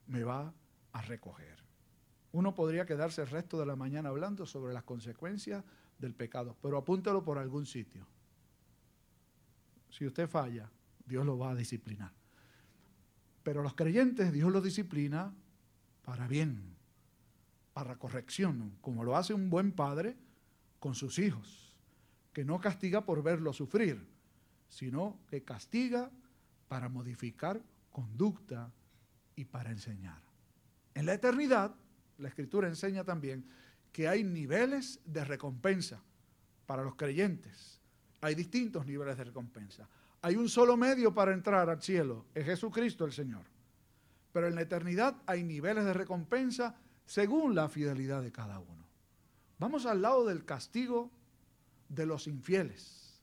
me 0.07 0.23
va 0.23 0.52
a 0.92 1.00
recoger. 1.00 1.64
Uno 2.33 2.54
podría 2.54 2.85
quedarse 2.85 3.23
el 3.23 3.28
resto 3.28 3.59
de 3.59 3.64
la 3.64 3.75
mañana 3.75 4.11
hablando 4.11 4.45
sobre 4.45 4.75
las 4.75 4.83
consecuencias 4.83 5.64
del 5.99 6.14
pecado, 6.14 6.59
pero 6.61 6.76
apúntelo 6.76 7.25
por 7.25 7.38
algún 7.38 7.64
sitio. 7.64 8.07
Si 9.90 10.07
usted 10.07 10.28
falla, 10.28 10.71
Dios 11.07 11.25
lo 11.25 11.38
va 11.38 11.50
a 11.50 11.54
disciplinar. 11.54 12.12
Pero 13.42 13.62
los 13.62 13.75
creyentes, 13.75 14.33
Dios 14.33 14.52
los 14.52 14.62
disciplina 14.62 15.35
para 16.04 16.28
bien, 16.28 16.76
para 17.73 17.97
corrección, 17.97 18.76
como 18.80 19.04
lo 19.04 19.16
hace 19.16 19.35
un 19.35 19.50
buen 19.50 19.73
padre 19.73 20.16
con 20.78 20.95
sus 20.95 21.18
hijos, 21.18 21.76
que 22.33 22.45
no 22.45 22.61
castiga 22.61 23.04
por 23.04 23.23
verlo 23.23 23.52
sufrir, 23.52 24.07
sino 24.68 25.18
que 25.28 25.42
castiga 25.42 26.11
para 26.68 26.88
modificar 26.88 27.62
conducta 27.90 28.73
y 29.35 29.45
para 29.45 29.71
enseñar. 29.71 30.21
En 30.95 31.07
la 31.07 31.14
eternidad, 31.14 31.75
la 32.18 32.28
Escritura 32.28 32.68
enseña 32.68 33.04
también 33.04 33.49
que 33.92 34.09
hay 34.09 34.25
niveles 34.25 35.00
de 35.04 35.25
recompensa 35.25 36.02
para 36.66 36.83
los 36.83 36.97
creyentes. 36.97 37.77
Hay 38.20 38.34
distintos 38.34 38.87
niveles 38.87 39.16
de 39.16 39.25
recompensa. 39.25 39.88
Hay 40.22 40.37
un 40.37 40.48
solo 40.48 40.76
medio 40.76 41.14
para 41.14 41.32
entrar 41.32 41.70
al 41.70 41.80
cielo, 41.80 42.26
es 42.34 42.44
Jesucristo 42.44 43.04
el 43.04 43.12
Señor. 43.12 43.44
Pero 44.32 44.48
en 44.48 44.54
la 44.54 44.62
eternidad 44.62 45.16
hay 45.26 45.44
niveles 45.44 45.84
de 45.84 45.92
recompensa 45.92 46.75
según 47.06 47.54
la 47.54 47.68
fidelidad 47.68 48.22
de 48.22 48.32
cada 48.32 48.58
uno. 48.58 48.87
Vamos 49.58 49.87
al 49.87 50.02
lado 50.02 50.26
del 50.26 50.44
castigo 50.44 51.10
de 51.88 52.06
los 52.06 52.26
infieles. 52.26 53.20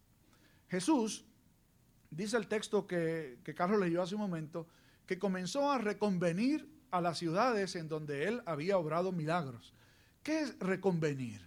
Jesús, 0.69 1.25
dice 2.09 2.37
el 2.37 2.47
texto 2.47 2.87
que, 2.87 3.39
Carlos 3.55 3.79
leyó 3.79 4.01
hace 4.01 4.15
un 4.15 4.21
momento, 4.21 4.67
que 5.05 5.19
comenzó 5.19 5.71
a 5.71 5.77
reconvenir 5.77 6.67
a 6.91 7.01
las 7.01 7.19
ciudades 7.19 7.75
en 7.75 7.87
donde 7.87 8.27
él 8.27 8.41
había 8.45 8.77
obrado 8.77 9.11
milagros. 9.11 9.73
¿Qué 10.23 10.39
es 10.39 10.59
reconvenir? 10.59 11.41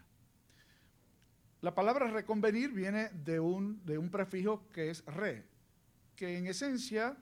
La 1.61 1.75
palabra 1.75 2.07
reconvenir 2.09 2.73
viene 2.73 3.09
de 3.11 3.41
un, 3.41 3.81
prefijo 4.11 4.69
que 4.73 4.91
es 4.91 5.05
re, 5.07 5.45
que 6.15 6.39
en 6.39 6.47
esencia 6.47 7.17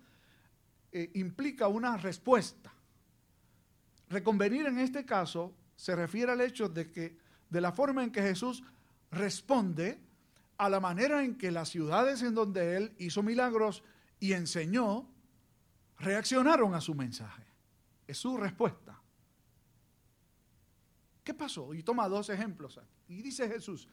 eh, 0.92 1.10
implica 1.14 1.68
una 1.68 1.96
respuesta. 1.96 2.72
Reconvenir 4.08 4.66
en 4.66 4.78
este 4.78 5.06
caso 5.06 5.54
se 5.74 5.96
refiere 5.96 6.32
al 6.32 6.40
hecho 6.40 6.68
de 6.68 6.90
que 6.90 7.16
de 7.48 7.60
la 7.60 7.72
forma 7.72 8.04
en 8.04 8.10
que 8.10 8.22
Jesús 8.22 8.62
responde 9.10 10.00
a 10.58 10.68
la 10.68 10.80
manera 10.80 11.24
en 11.24 11.36
que 11.36 11.50
las 11.50 11.70
ciudades 11.70 12.22
en 12.22 12.34
donde 12.34 12.76
él 12.76 12.94
hizo 12.98 13.22
milagros 13.22 13.82
y 14.20 14.32
enseñó 14.32 15.08
reaccionaron 15.98 16.74
a 16.74 16.80
su 16.80 16.94
mensaje. 16.94 17.44
Es 18.06 18.18
su 18.18 18.36
respuesta. 18.36 19.00
¿Qué 21.24 21.34
pasó? 21.34 21.74
Y 21.74 21.82
toma 21.82 22.08
dos 22.08 22.28
ejemplos 22.28 22.78
aquí. 22.78 22.96
Y 23.08 23.22
dice 23.22 23.48
Jesús, 23.48 23.88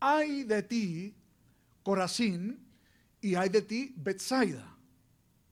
hay 0.00 0.44
de 0.44 0.62
ti 0.62 1.14
Corazín 1.82 2.66
y 3.20 3.34
hay 3.34 3.48
de 3.48 3.62
ti 3.62 3.94
Bethsaida. 3.96 4.76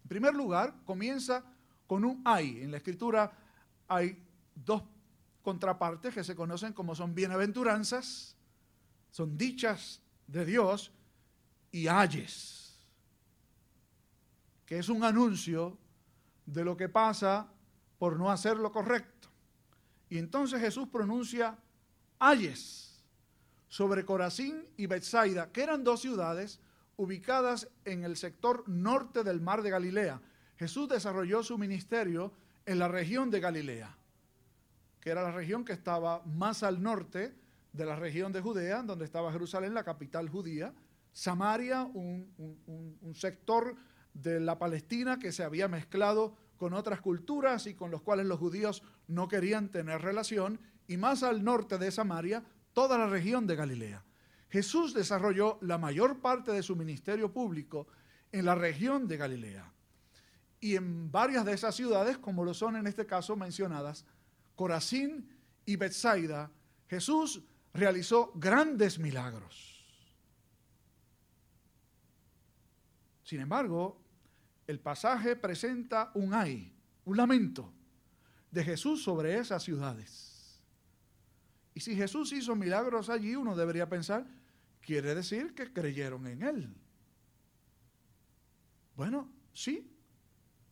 En 0.02 0.08
primer 0.08 0.34
lugar, 0.34 0.74
comienza 0.84 1.44
con 1.86 2.04
un 2.04 2.22
hay. 2.24 2.62
En 2.62 2.70
la 2.70 2.76
escritura 2.76 3.32
hay 3.88 4.22
dos 4.54 4.82
contrapartes 5.42 6.14
que 6.14 6.24
se 6.24 6.36
conocen 6.36 6.72
como 6.72 6.94
son 6.94 7.14
bienaventuranzas, 7.14 8.36
son 9.10 9.36
dichas 9.36 10.00
de 10.26 10.44
Dios 10.44 10.92
y 11.70 11.88
ayes, 11.88 12.76
que 14.64 14.78
es 14.78 14.88
un 14.88 15.04
anuncio 15.04 15.78
de 16.44 16.64
lo 16.64 16.76
que 16.76 16.88
pasa 16.88 17.48
por 17.98 18.18
no 18.18 18.30
hacer 18.30 18.56
lo 18.56 18.72
correcto. 18.72 19.28
Y 20.08 20.18
entonces 20.18 20.60
Jesús 20.60 20.88
pronuncia 20.88 21.58
ayes 22.18 22.85
sobre 23.68 24.04
Corazín 24.04 24.64
y 24.76 24.86
Bethsaida, 24.86 25.50
que 25.52 25.62
eran 25.62 25.84
dos 25.84 26.00
ciudades 26.00 26.60
ubicadas 26.96 27.68
en 27.84 28.04
el 28.04 28.16
sector 28.16 28.68
norte 28.68 29.22
del 29.22 29.40
mar 29.40 29.62
de 29.62 29.70
Galilea. 29.70 30.20
Jesús 30.56 30.88
desarrolló 30.88 31.42
su 31.42 31.58
ministerio 31.58 32.32
en 32.64 32.78
la 32.78 32.88
región 32.88 33.30
de 33.30 33.40
Galilea 33.40 33.96
que 35.06 35.12
era 35.12 35.22
la 35.22 35.30
región 35.30 35.64
que 35.64 35.72
estaba 35.72 36.20
más 36.24 36.64
al 36.64 36.82
norte 36.82 37.32
de 37.72 37.86
la 37.86 37.94
región 37.94 38.32
de 38.32 38.40
Judea, 38.40 38.82
donde 38.82 39.04
estaba 39.04 39.30
Jerusalén, 39.30 39.72
la 39.72 39.84
capital 39.84 40.28
judía, 40.28 40.74
Samaria, 41.12 41.84
un, 41.84 42.28
un, 43.00 43.14
sector 43.14 43.76
de 44.14 44.40
la 44.40 44.58
Palestina 44.58 45.20
que 45.20 45.30
se 45.30 45.44
había 45.44 45.68
mezclado 45.68 46.34
con 46.56 46.74
otras 46.74 47.00
culturas 47.00 47.68
y 47.68 47.74
con 47.74 47.92
los 47.92 48.02
cuales 48.02 48.26
los 48.26 48.40
judíos 48.40 48.82
no 49.06 49.28
querían 49.28 49.68
tener 49.68 50.02
relación, 50.02 50.58
y 50.88 50.96
más 50.96 51.22
al 51.22 51.44
norte 51.44 51.78
de 51.78 51.92
Samaria, 51.92 52.42
toda 52.76 52.98
la 52.98 53.06
región 53.06 53.46
de 53.46 53.56
Galilea. 53.56 54.04
Jesús 54.50 54.92
desarrolló 54.92 55.56
la 55.62 55.78
mayor 55.78 56.20
parte 56.20 56.52
de 56.52 56.62
su 56.62 56.76
ministerio 56.76 57.32
público 57.32 57.86
en 58.30 58.44
la 58.44 58.54
región 58.54 59.08
de 59.08 59.16
Galilea 59.16 59.72
y 60.60 60.76
en 60.76 61.10
varias 61.10 61.46
de 61.46 61.54
esas 61.54 61.74
ciudades, 61.74 62.18
como 62.18 62.44
lo 62.44 62.52
son 62.52 62.76
en 62.76 62.86
este 62.86 63.06
caso 63.06 63.34
mencionadas, 63.34 64.04
Corazín 64.54 65.26
y 65.64 65.76
Bethsaida, 65.76 66.50
Jesús 66.86 67.42
realizó 67.72 68.32
grandes 68.34 68.98
milagros. 68.98 69.82
Sin 73.22 73.40
embargo, 73.40 74.02
el 74.66 74.80
pasaje 74.80 75.34
presenta 75.34 76.10
un 76.12 76.34
ay, 76.34 76.76
un 77.06 77.16
lamento 77.16 77.72
de 78.50 78.62
Jesús 78.62 79.02
sobre 79.02 79.38
esas 79.38 79.62
ciudades. 79.62 80.25
Y 81.76 81.80
si 81.80 81.94
Jesús 81.94 82.32
hizo 82.32 82.56
milagros 82.56 83.10
allí, 83.10 83.36
uno 83.36 83.54
debería 83.54 83.86
pensar, 83.86 84.26
quiere 84.80 85.14
decir 85.14 85.54
que 85.54 85.70
creyeron 85.74 86.26
en 86.26 86.42
Él. 86.42 86.74
Bueno, 88.96 89.30
sí, 89.52 89.94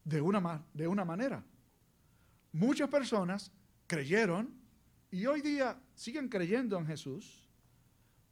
de 0.03 0.23
una, 0.23 0.65
de 0.73 0.89
una 0.89 1.05
manera. 1.05 1.45
Muchas 2.53 2.89
personas 2.89 3.53
creyeron 3.87 4.59
y 5.11 5.27
hoy 5.27 5.43
día 5.43 5.79
siguen 5.95 6.31
creyendo 6.31 6.79
en 6.79 6.87
Jesús 6.87 7.51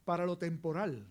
para 0.06 0.24
lo 0.24 0.38
temporal. 0.38 1.06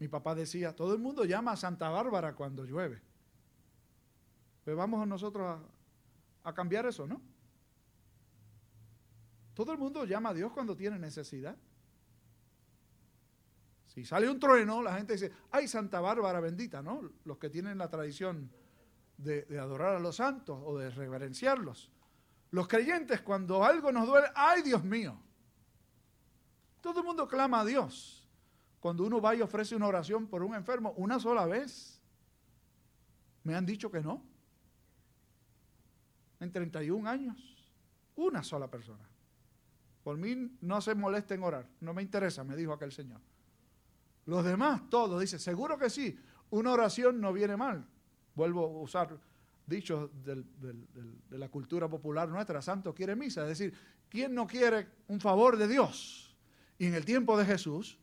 Mi 0.00 0.06
papá 0.06 0.34
decía, 0.34 0.76
todo 0.76 0.92
el 0.92 1.00
mundo 1.00 1.24
llama 1.24 1.52
a 1.52 1.56
Santa 1.56 1.88
Bárbara 1.88 2.34
cuando 2.34 2.66
llueve. 2.66 3.00
Pues 4.66 4.76
vamos 4.76 5.08
nosotros 5.08 5.62
a, 6.44 6.50
a 6.50 6.52
cambiar 6.52 6.84
eso, 6.84 7.06
¿no? 7.06 7.22
Todo 9.54 9.72
el 9.72 9.78
mundo 9.78 10.04
llama 10.04 10.30
a 10.30 10.34
Dios 10.34 10.52
cuando 10.52 10.76
tiene 10.76 10.98
necesidad. 10.98 11.56
Si 13.86 14.04
sale 14.04 14.28
un 14.30 14.40
trueno, 14.40 14.82
la 14.82 14.94
gente 14.94 15.12
dice, 15.12 15.32
ay, 15.50 15.68
Santa 15.68 16.00
Bárbara 16.00 16.40
bendita, 16.40 16.82
¿no? 16.82 17.10
Los 17.24 17.36
que 17.36 17.50
tienen 17.50 17.76
la 17.76 17.90
tradición 17.90 18.50
de, 19.18 19.42
de, 19.42 19.58
adorar 19.58 19.96
a 19.96 20.00
los 20.00 20.16
santos 20.16 20.58
o 20.64 20.78
de 20.78 20.88
reverenciarlos. 20.88 21.90
Los 22.50 22.68
creyentes, 22.68 23.20
cuando 23.20 23.62
algo 23.64 23.92
nos 23.92 24.06
duele, 24.06 24.28
ay, 24.34 24.62
Dios 24.62 24.82
mío. 24.82 25.20
Todo 26.80 27.00
el 27.00 27.06
mundo 27.06 27.28
clama 27.28 27.60
a 27.60 27.64
Dios 27.66 28.26
cuando 28.80 29.04
uno 29.04 29.20
va 29.20 29.34
y 29.36 29.40
ofrece 29.40 29.76
una 29.76 29.86
oración 29.86 30.26
por 30.26 30.42
un 30.42 30.54
enfermo 30.54 30.92
una 30.96 31.20
sola 31.20 31.46
vez. 31.46 32.02
Me 33.44 33.54
han 33.54 33.64
dicho 33.64 33.90
que 33.90 34.00
no. 34.00 34.24
En 36.40 36.50
31 36.50 37.08
años, 37.08 37.36
una 38.16 38.42
sola 38.42 38.68
persona. 38.68 39.11
Por 40.02 40.16
mí 40.16 40.56
no 40.60 40.80
se 40.80 40.94
moleste 40.94 41.34
en 41.34 41.42
orar, 41.42 41.68
no 41.80 41.94
me 41.94 42.02
interesa, 42.02 42.42
me 42.44 42.56
dijo 42.56 42.72
aquel 42.72 42.92
señor. 42.92 43.20
Los 44.26 44.44
demás, 44.44 44.82
todos, 44.88 45.20
dice, 45.20 45.38
seguro 45.38 45.78
que 45.78 45.90
sí, 45.90 46.18
una 46.50 46.72
oración 46.72 47.20
no 47.20 47.32
viene 47.32 47.56
mal. 47.56 47.86
Vuelvo 48.34 48.64
a 48.64 48.82
usar 48.82 49.18
dichos 49.66 50.10
de 50.24 51.38
la 51.38 51.48
cultura 51.48 51.88
popular 51.88 52.28
nuestra, 52.28 52.60
santo 52.62 52.94
quiere 52.94 53.14
misa, 53.14 53.42
es 53.42 53.58
decir, 53.58 53.74
¿quién 54.08 54.34
no 54.34 54.46
quiere 54.46 54.88
un 55.08 55.20
favor 55.20 55.56
de 55.56 55.68
Dios? 55.68 56.36
Y 56.78 56.86
en 56.86 56.94
el 56.94 57.04
tiempo 57.04 57.38
de 57.38 57.44
Jesús, 57.44 57.98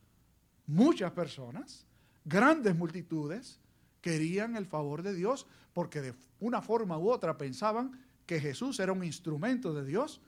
muchas 0.66 1.12
personas, 1.12 1.86
grandes 2.24 2.76
multitudes, 2.76 3.60
querían 4.02 4.56
el 4.56 4.66
favor 4.66 5.04
de 5.04 5.14
Dios 5.14 5.46
porque 5.74 6.02
de 6.02 6.14
una 6.40 6.62
forma 6.62 6.98
u 6.98 7.10
otra 7.10 7.38
pensaban 7.38 8.00
que 8.26 8.40
Jesús 8.40 8.80
era 8.80 8.94
un 8.94 9.04
instrumento 9.04 9.74
de 9.74 9.84
Dios 9.84 10.22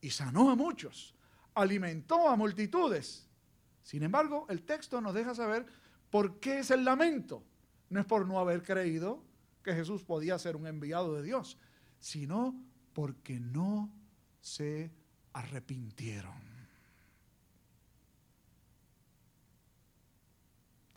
y 0.00 0.10
sanó 0.10 0.50
a 0.50 0.54
muchos, 0.54 1.15
alimentó 1.56 2.28
a 2.28 2.36
multitudes. 2.36 3.28
Sin 3.82 4.02
embargo, 4.02 4.46
el 4.48 4.62
texto 4.62 5.00
nos 5.00 5.14
deja 5.14 5.34
saber 5.34 5.66
por 6.10 6.38
qué 6.38 6.60
es 6.60 6.70
el 6.70 6.84
lamento. 6.84 7.42
No 7.88 8.00
es 8.00 8.06
por 8.06 8.26
no 8.26 8.38
haber 8.38 8.62
creído 8.62 9.24
que 9.64 9.74
Jesús 9.74 10.04
podía 10.04 10.38
ser 10.38 10.54
un 10.54 10.66
enviado 10.66 11.14
de 11.14 11.22
Dios, 11.22 11.58
sino 11.98 12.54
porque 12.92 13.40
no 13.40 13.90
se 14.40 14.92
arrepintieron. 15.32 16.56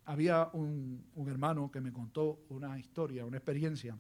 había 0.10 0.50
un, 0.54 1.06
hermano 1.28 1.70
que 1.70 1.82
me 1.82 1.94
contó 1.94 2.40
una 2.50 2.80
historia, 2.80 3.26
una 3.26 3.38
experiencia. 3.38 3.96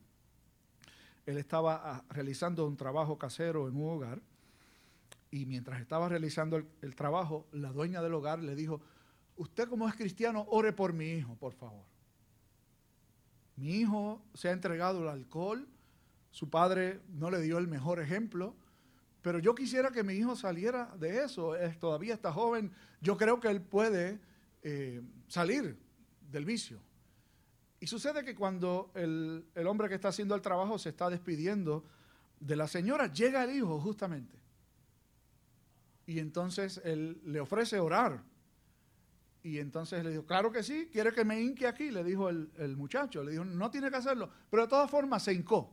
Él 1.23 1.37
estaba 1.37 1.81
ah, 1.83 2.03
realizando 2.09 2.65
un 2.65 2.75
trabajo 2.75 3.19
casero 3.19 3.67
en 3.67 3.75
un 3.75 3.91
hogar 3.91 4.19
y 5.31 5.45
mientras 5.45 5.81
estaba 5.81 6.09
realizando 6.09 6.57
el, 6.81 6.95
trabajo, 6.95 7.47
la 7.51 7.71
dueña 7.71 8.01
del 8.01 8.13
hogar 8.13 8.41
le 8.41 8.55
dijo, 8.55 8.81
usted 9.35 9.67
como 9.67 9.87
es 9.87 9.95
cristiano, 9.95 10.45
ore 10.49 10.73
por 10.73 10.93
mi 10.93 11.11
hijo, 11.11 11.35
por 11.35 11.53
favor. 11.53 11.85
Mi 13.55 13.75
hijo 13.75 14.21
se 14.33 14.49
ha 14.49 14.51
entregado 14.51 15.01
al 15.01 15.09
alcohol, 15.09 15.67
su 16.31 16.49
padre 16.49 17.01
no 17.09 17.29
le 17.29 17.41
dio 17.41 17.57
el 17.57 17.67
mejor 17.67 17.99
ejemplo, 17.99 18.55
pero 19.21 19.39
yo 19.39 19.53
quisiera 19.53 19.91
que 19.91 20.03
mi 20.03 20.13
hijo 20.13 20.35
saliera 20.35 20.95
de 20.97 21.23
eso, 21.23 21.55
es, 21.55 21.77
todavía 21.77 22.13
está 22.13 22.31
joven, 22.31 22.71
yo 23.01 23.17
creo 23.17 23.39
que 23.39 23.49
él 23.49 23.61
puede 23.61 24.19
eh, 24.63 25.01
salir 25.27 25.77
del 26.31 26.45
vicio. 26.45 26.79
Y 27.79 27.87
sucede 27.87 28.23
que 28.23 28.35
cuando 28.35 28.91
el, 28.93 29.45
hombre 29.65 29.87
que 29.87 29.95
está 29.95 30.09
haciendo 30.09 30.35
el 30.35 30.41
trabajo 30.41 30.77
se 30.77 30.89
está 30.89 31.09
despidiendo 31.09 31.85
de 32.39 32.55
la 32.55 32.67
señora, 32.67 33.11
llega 33.11 33.43
el 33.43 33.55
hijo 33.55 33.79
justamente. 33.79 34.38
Y 36.09 36.17
entonces 36.17 36.81
él 36.83 37.21
le 37.23 37.39
ofrece 37.39 37.79
orar. 37.79 38.23
Y 39.43 39.59
entonces 39.59 40.03
le 40.03 40.09
dijo, 40.09 40.25
claro 40.25 40.51
que 40.51 40.63
sí, 40.63 40.89
quiere 40.91 41.13
que 41.13 41.23
me 41.23 41.39
hinque 41.39 41.67
aquí, 41.67 41.91
le 41.91 42.03
dijo 42.03 42.29
el, 42.29 42.49
el, 42.57 42.75
muchacho. 42.75 43.23
Le 43.23 43.33
dijo, 43.33 43.45
no 43.45 43.69
tiene 43.69 43.91
que 43.91 43.97
hacerlo. 43.97 44.27
Pero 44.49 44.63
de 44.63 44.69
todas 44.69 44.89
formas 44.89 45.21
se 45.21 45.33
hincó. 45.33 45.71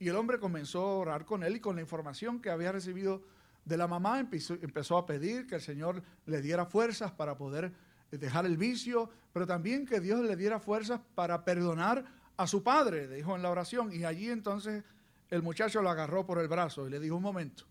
Y 0.00 0.08
el 0.08 0.16
hombre 0.16 0.40
comenzó 0.40 0.80
a 0.80 0.96
orar 0.96 1.24
con 1.24 1.44
él 1.44 1.54
y 1.54 1.60
con 1.60 1.76
la 1.76 1.80
información 1.80 2.42
que 2.42 2.50
había 2.50 2.72
recibido 2.72 3.22
de 3.64 3.76
la 3.76 3.86
mamá 3.86 4.18
empezó, 4.18 4.54
empezó 4.54 4.98
a 4.98 5.06
pedir 5.06 5.46
que 5.46 5.54
el 5.54 5.60
Señor 5.60 6.02
le 6.24 6.42
diera 6.42 6.66
fuerzas 6.66 7.12
para 7.12 7.36
poder 7.36 7.72
dejar 8.10 8.46
el 8.46 8.56
vicio, 8.56 9.08
pero 9.32 9.46
también 9.46 9.86
que 9.86 10.00
Dios 10.00 10.22
le 10.22 10.34
diera 10.34 10.58
fuerzas 10.58 11.00
para 11.14 11.44
perdonar 11.44 12.04
a 12.36 12.48
su 12.48 12.64
padre, 12.64 13.06
dijo 13.06 13.36
en 13.36 13.42
la 13.42 13.50
oración. 13.52 13.92
Y 13.92 14.02
allí 14.04 14.28
entonces 14.28 14.82
el 15.30 15.42
muchacho 15.42 15.82
lo 15.82 15.90
agarró 15.90 16.26
por 16.26 16.40
el 16.40 16.48
brazo 16.48 16.88
y 16.88 16.90
le 16.90 16.98
dijo, 16.98 17.14
un 17.14 17.22
momento, 17.22 17.64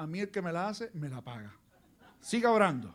a 0.00 0.06
mí 0.06 0.20
el 0.20 0.30
que 0.30 0.40
me 0.40 0.50
la 0.50 0.68
hace, 0.68 0.90
me 0.94 1.10
la 1.10 1.20
paga. 1.20 1.54
Siga 2.20 2.50
orando. 2.50 2.88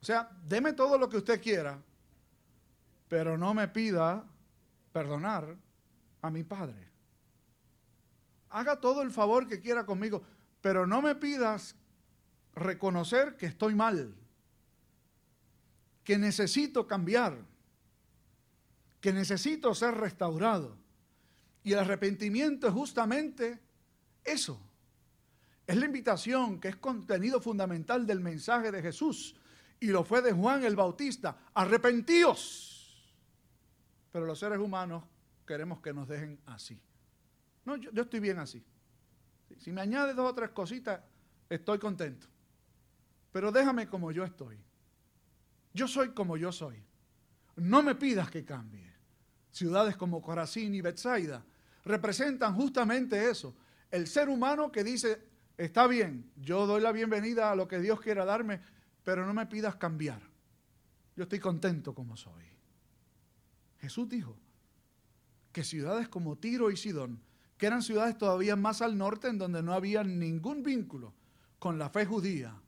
O 0.00 0.04
sea, 0.04 0.30
deme 0.42 0.72
todo 0.72 0.96
lo 0.96 1.06
que 1.06 1.18
usted 1.18 1.42
quiera, 1.42 1.78
pero 3.08 3.36
no 3.36 3.52
me 3.52 3.68
pida 3.68 4.24
perdonar 4.90 5.54
a 6.22 6.30
mi 6.30 6.44
padre. 6.44 6.88
Haga 8.48 8.80
todo 8.80 9.02
el 9.02 9.10
favor 9.10 9.46
que 9.46 9.60
quiera 9.60 9.84
conmigo, 9.84 10.22
pero 10.62 10.86
no 10.86 11.02
me 11.02 11.14
pidas 11.14 11.76
reconocer 12.54 13.36
que 13.36 13.46
estoy 13.46 13.74
mal, 13.74 14.14
que 16.04 16.16
necesito 16.16 16.86
cambiar, 16.86 17.36
que 19.02 19.12
necesito 19.12 19.74
ser 19.74 19.94
restaurado. 19.94 20.85
Y 21.66 21.72
el 21.72 21.80
arrepentimiento 21.80 22.68
es 22.68 22.72
justamente 22.72 23.58
eso. 24.22 24.58
Es 25.66 25.76
la 25.76 25.84
invitación 25.84 26.60
que 26.60 26.68
es 26.68 26.76
contenido 26.76 27.40
fundamental 27.40 28.06
del 28.06 28.20
mensaje 28.20 28.70
de 28.70 28.80
Jesús. 28.80 29.34
Y 29.80 29.88
lo 29.88 30.04
fue 30.04 30.22
de 30.22 30.32
Juan 30.32 30.64
el 30.64 30.76
Bautista. 30.76 31.36
Arrepentíos. 31.52 33.12
Pero 34.12 34.24
los 34.24 34.38
seres 34.38 34.60
humanos 34.60 35.02
queremos 35.44 35.80
que 35.80 35.92
nos 35.92 36.06
dejen 36.06 36.38
así. 36.46 36.80
No, 37.64 37.74
yo, 37.74 37.90
yo 37.90 38.04
estoy 38.04 38.20
bien 38.20 38.38
así. 38.38 38.64
Si 39.58 39.72
me 39.72 39.80
añade 39.80 40.14
dos 40.14 40.30
o 40.30 40.34
tres 40.34 40.50
cositas, 40.50 41.00
estoy 41.50 41.80
contento 41.80 42.28
pero 43.36 43.52
déjame 43.52 43.86
como 43.86 44.12
yo 44.12 44.24
estoy. 44.24 44.58
Yo 45.74 45.86
soy 45.86 46.14
como 46.14 46.38
yo 46.38 46.50
soy. 46.52 46.82
No 47.56 47.82
me 47.82 47.94
pidas 47.94 48.30
que 48.30 48.46
cambie. 48.46 48.90
Ciudades 49.50 49.94
como 49.94 50.22
Corazín 50.22 50.74
y 50.74 50.80
Bethsaida 50.80 51.44
representan 51.86 52.54
justamente 52.54 53.30
eso. 53.30 53.54
El 53.90 54.08
ser 54.08 54.28
humano 54.28 54.70
que 54.70 54.84
dice, 54.84 55.22
está 55.56 55.86
bien, 55.86 56.30
yo 56.36 56.66
doy 56.66 56.82
la 56.82 56.92
bienvenida 56.92 57.50
a 57.50 57.56
lo 57.56 57.68
que 57.68 57.78
Dios 57.78 58.00
quiera 58.00 58.24
darme, 58.24 58.60
pero 59.04 59.24
no 59.24 59.32
me 59.32 59.46
pidas 59.46 59.76
cambiar. 59.76 60.20
Yo 61.14 61.22
estoy 61.22 61.38
contento 61.38 61.94
como 61.94 62.16
soy. 62.16 62.44
Jesús 63.78 64.08
dijo 64.08 64.36
que 65.52 65.62
ciudades 65.62 66.08
como 66.08 66.36
Tiro 66.36 66.70
y 66.70 66.76
Sidón, 66.76 67.22
que 67.56 67.66
eran 67.66 67.82
ciudades 67.82 68.18
todavía 68.18 68.56
más 68.56 68.82
al 68.82 68.98
norte 68.98 69.28
en 69.28 69.38
donde 69.38 69.62
no 69.62 69.72
había 69.72 70.02
ningún 70.02 70.62
vínculo 70.62 71.14
con 71.58 71.78
la 71.78 71.88
fe 71.88 72.04
judía, 72.04 72.60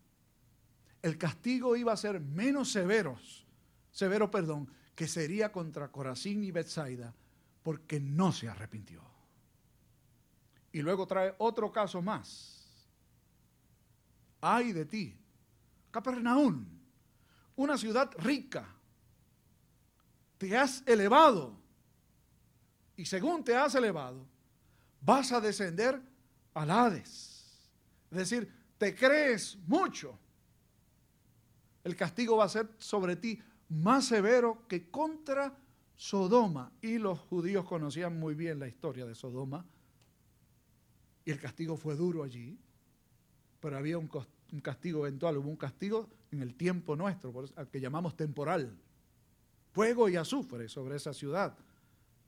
el 1.03 1.19
castigo 1.19 1.77
iba 1.77 1.93
a 1.93 1.97
ser 1.97 2.21
menos 2.21 2.71
severos, 2.71 3.47
severo, 3.91 4.31
perdón, 4.31 4.69
que 4.95 5.09
sería 5.09 5.53
contra 5.53 5.91
Corazín 5.91 6.43
y 6.45 6.51
Bethsaida, 6.51 7.15
porque 7.69 8.01
no 8.01 8.33
se 8.33 8.49
arrepintió. 8.49 9.03
Y 10.73 10.81
luego 10.81 11.07
trae 11.07 11.35
otro 11.37 11.71
caso 11.71 12.01
más. 12.01 12.67
Ay 14.41 14.73
de 14.73 14.87
ti, 14.87 15.15
Capernaum, 15.91 16.65
una 17.57 17.77
ciudad 17.77 18.11
rica, 18.21 18.67
te 20.39 20.57
has 20.57 20.83
elevado, 20.87 21.61
y 22.97 23.05
según 23.05 23.45
te 23.45 23.55
has 23.55 23.75
elevado, 23.75 24.27
vas 25.03 25.31
a 25.33 25.39
descender 25.39 26.01
al 26.55 26.71
Hades. 26.71 27.69
Es 28.11 28.17
decir, 28.17 28.51
te 28.79 28.95
crees 28.95 29.59
mucho. 29.67 30.19
El 31.85 31.95
castigo 31.95 32.39
va 32.39 32.47
a 32.47 32.49
ser 32.49 32.75
sobre 32.79 33.17
ti 33.17 33.39
más 33.69 34.07
severo 34.07 34.67
que 34.67 34.91
contra 34.91 35.55
Sodoma. 35.99 36.73
Y 36.81 36.99
los 36.99 37.19
judíos 37.19 37.67
conocían 37.67 38.19
muy 38.19 38.35
bien 38.35 38.59
la 38.59 38.69
historia 38.69 39.05
de 39.05 39.15
Sodoma. 39.15 39.67
Y 41.25 41.31
el 41.33 41.41
castigo 41.41 41.77
fue 41.77 41.97
duro 41.97 42.23
allí. 42.23 42.57
Pero 43.61 43.77
había 43.77 43.99
un, 43.99 44.09
castigo 44.63 45.07
eventual, 45.07 45.37
hubo 45.37 45.51
un 45.51 45.57
castigo 45.57 46.09
en 46.31 46.41
el 46.41 46.55
tiempo 46.55 46.95
nuestro, 46.95 47.35
al 47.57 47.69
que 47.69 47.81
llamamos 47.81 48.17
temporal. 48.17 48.79
Fuego 49.73 50.09
y 50.09 50.17
azufre 50.17 50.69
sobre 50.69 50.97
esa 50.97 51.13
ciudad. 51.13 51.59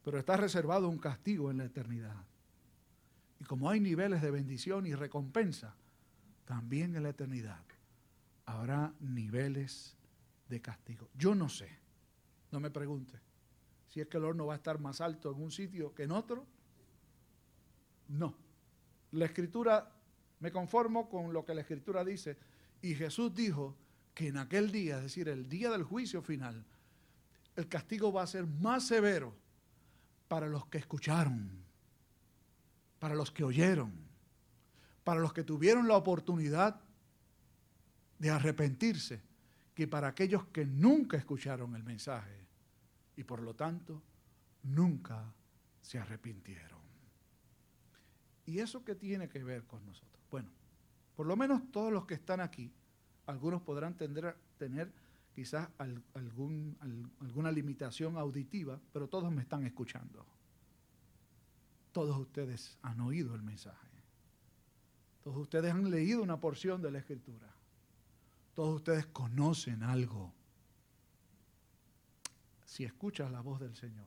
Pero 0.02 0.18
está 0.18 0.36
reservado 0.36 0.88
un 0.88 0.98
castigo 0.98 1.50
en 1.50 1.58
la 1.58 1.64
eternidad. 1.64 2.24
Y 3.38 3.44
como 3.44 3.70
hay 3.70 3.78
niveles 3.78 4.20
de 4.20 4.32
bendición 4.32 4.86
y 4.86 4.94
recompensa, 4.94 5.76
también 6.44 6.96
en 6.96 7.04
la 7.04 7.10
eternidad 7.10 7.62
habrá 8.46 8.92
niveles 8.98 9.96
de 10.48 10.60
castigo. 10.60 11.08
Yo 11.14 11.36
no 11.36 11.48
sé, 11.48 11.68
no 12.50 12.58
me 12.58 12.70
pregunte, 12.70 13.20
si 13.90 14.00
es 14.00 14.06
que 14.06 14.18
el 14.18 14.24
horno 14.24 14.46
va 14.46 14.54
a 14.54 14.56
estar 14.56 14.78
más 14.78 15.00
alto 15.00 15.32
en 15.32 15.42
un 15.42 15.50
sitio 15.50 15.92
que 15.92 16.04
en 16.04 16.12
otro. 16.12 16.46
No. 18.08 18.34
La 19.12 19.26
escritura, 19.26 19.92
me 20.38 20.52
conformo 20.52 21.08
con 21.08 21.32
lo 21.32 21.44
que 21.44 21.54
la 21.54 21.62
escritura 21.62 22.04
dice, 22.04 22.38
y 22.80 22.94
Jesús 22.94 23.34
dijo 23.34 23.76
que 24.14 24.28
en 24.28 24.38
aquel 24.38 24.70
día, 24.70 24.98
es 24.98 25.02
decir, 25.02 25.28
el 25.28 25.48
día 25.48 25.70
del 25.70 25.82
juicio 25.82 26.22
final, 26.22 26.64
el 27.56 27.68
castigo 27.68 28.12
va 28.12 28.22
a 28.22 28.28
ser 28.28 28.46
más 28.46 28.86
severo 28.86 29.34
para 30.28 30.46
los 30.46 30.66
que 30.66 30.78
escucharon, 30.78 31.50
para 33.00 33.16
los 33.16 33.32
que 33.32 33.42
oyeron, 33.42 33.92
para 35.02 35.20
los 35.20 35.32
que 35.32 35.42
tuvieron 35.42 35.88
la 35.88 35.96
oportunidad 35.96 36.80
de 38.20 38.30
arrepentirse 38.30 39.20
que 39.74 39.88
para 39.88 40.08
aquellos 40.08 40.44
que 40.46 40.64
nunca 40.64 41.16
escucharon 41.16 41.74
el 41.74 41.82
mensaje 41.82 42.40
y 43.20 43.24
por 43.24 43.42
lo 43.42 43.54
tanto 43.54 44.02
nunca 44.62 45.30
se 45.82 45.98
arrepintieron. 45.98 46.80
¿Y 48.46 48.60
eso 48.60 48.82
qué 48.82 48.94
tiene 48.94 49.28
que 49.28 49.44
ver 49.44 49.64
con 49.64 49.84
nosotros? 49.84 50.24
Bueno, 50.30 50.48
por 51.14 51.26
lo 51.26 51.36
menos 51.36 51.70
todos 51.70 51.92
los 51.92 52.06
que 52.06 52.14
están 52.14 52.40
aquí, 52.40 52.72
algunos 53.26 53.60
podrán 53.60 53.94
tener, 53.94 54.90
quizás 55.34 55.68
algún, 56.14 56.78
alguna 57.20 57.52
limitación 57.52 58.16
auditiva, 58.16 58.80
pero 58.90 59.06
todos 59.06 59.30
me 59.30 59.42
están 59.42 59.66
escuchando. 59.66 60.24
Todos 61.92 62.16
ustedes 62.16 62.78
han 62.80 63.00
oído 63.02 63.34
el 63.34 63.42
mensaje. 63.42 63.88
Todos 65.22 65.36
ustedes 65.36 65.74
han 65.74 65.90
leído 65.90 66.22
una 66.22 66.40
porción 66.40 66.80
de 66.80 66.90
la 66.90 67.00
escritura. 67.00 67.54
Todos 68.54 68.76
ustedes 68.76 69.04
conocen 69.08 69.82
algo. 69.82 70.32
Si 72.70 72.84
escuchas 72.84 73.32
la 73.32 73.40
voz 73.40 73.58
del 73.58 73.74
Señor, 73.74 74.06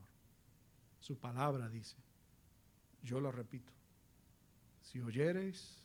su 0.97 1.19
palabra 1.19 1.67
dice, 1.67 1.97
yo 3.01 3.19
lo 3.19 3.29
repito, 3.29 3.73
si 4.81 5.01
oyeres 5.01 5.83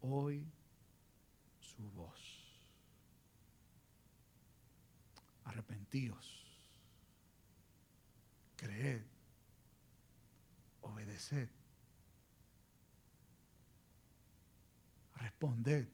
hoy 0.00 0.44
su 1.60 1.88
voz, 1.92 2.58
arrepentíos, 5.44 6.66
creed, 8.56 9.04
obedeced, 10.80 11.48
responded 15.14 15.86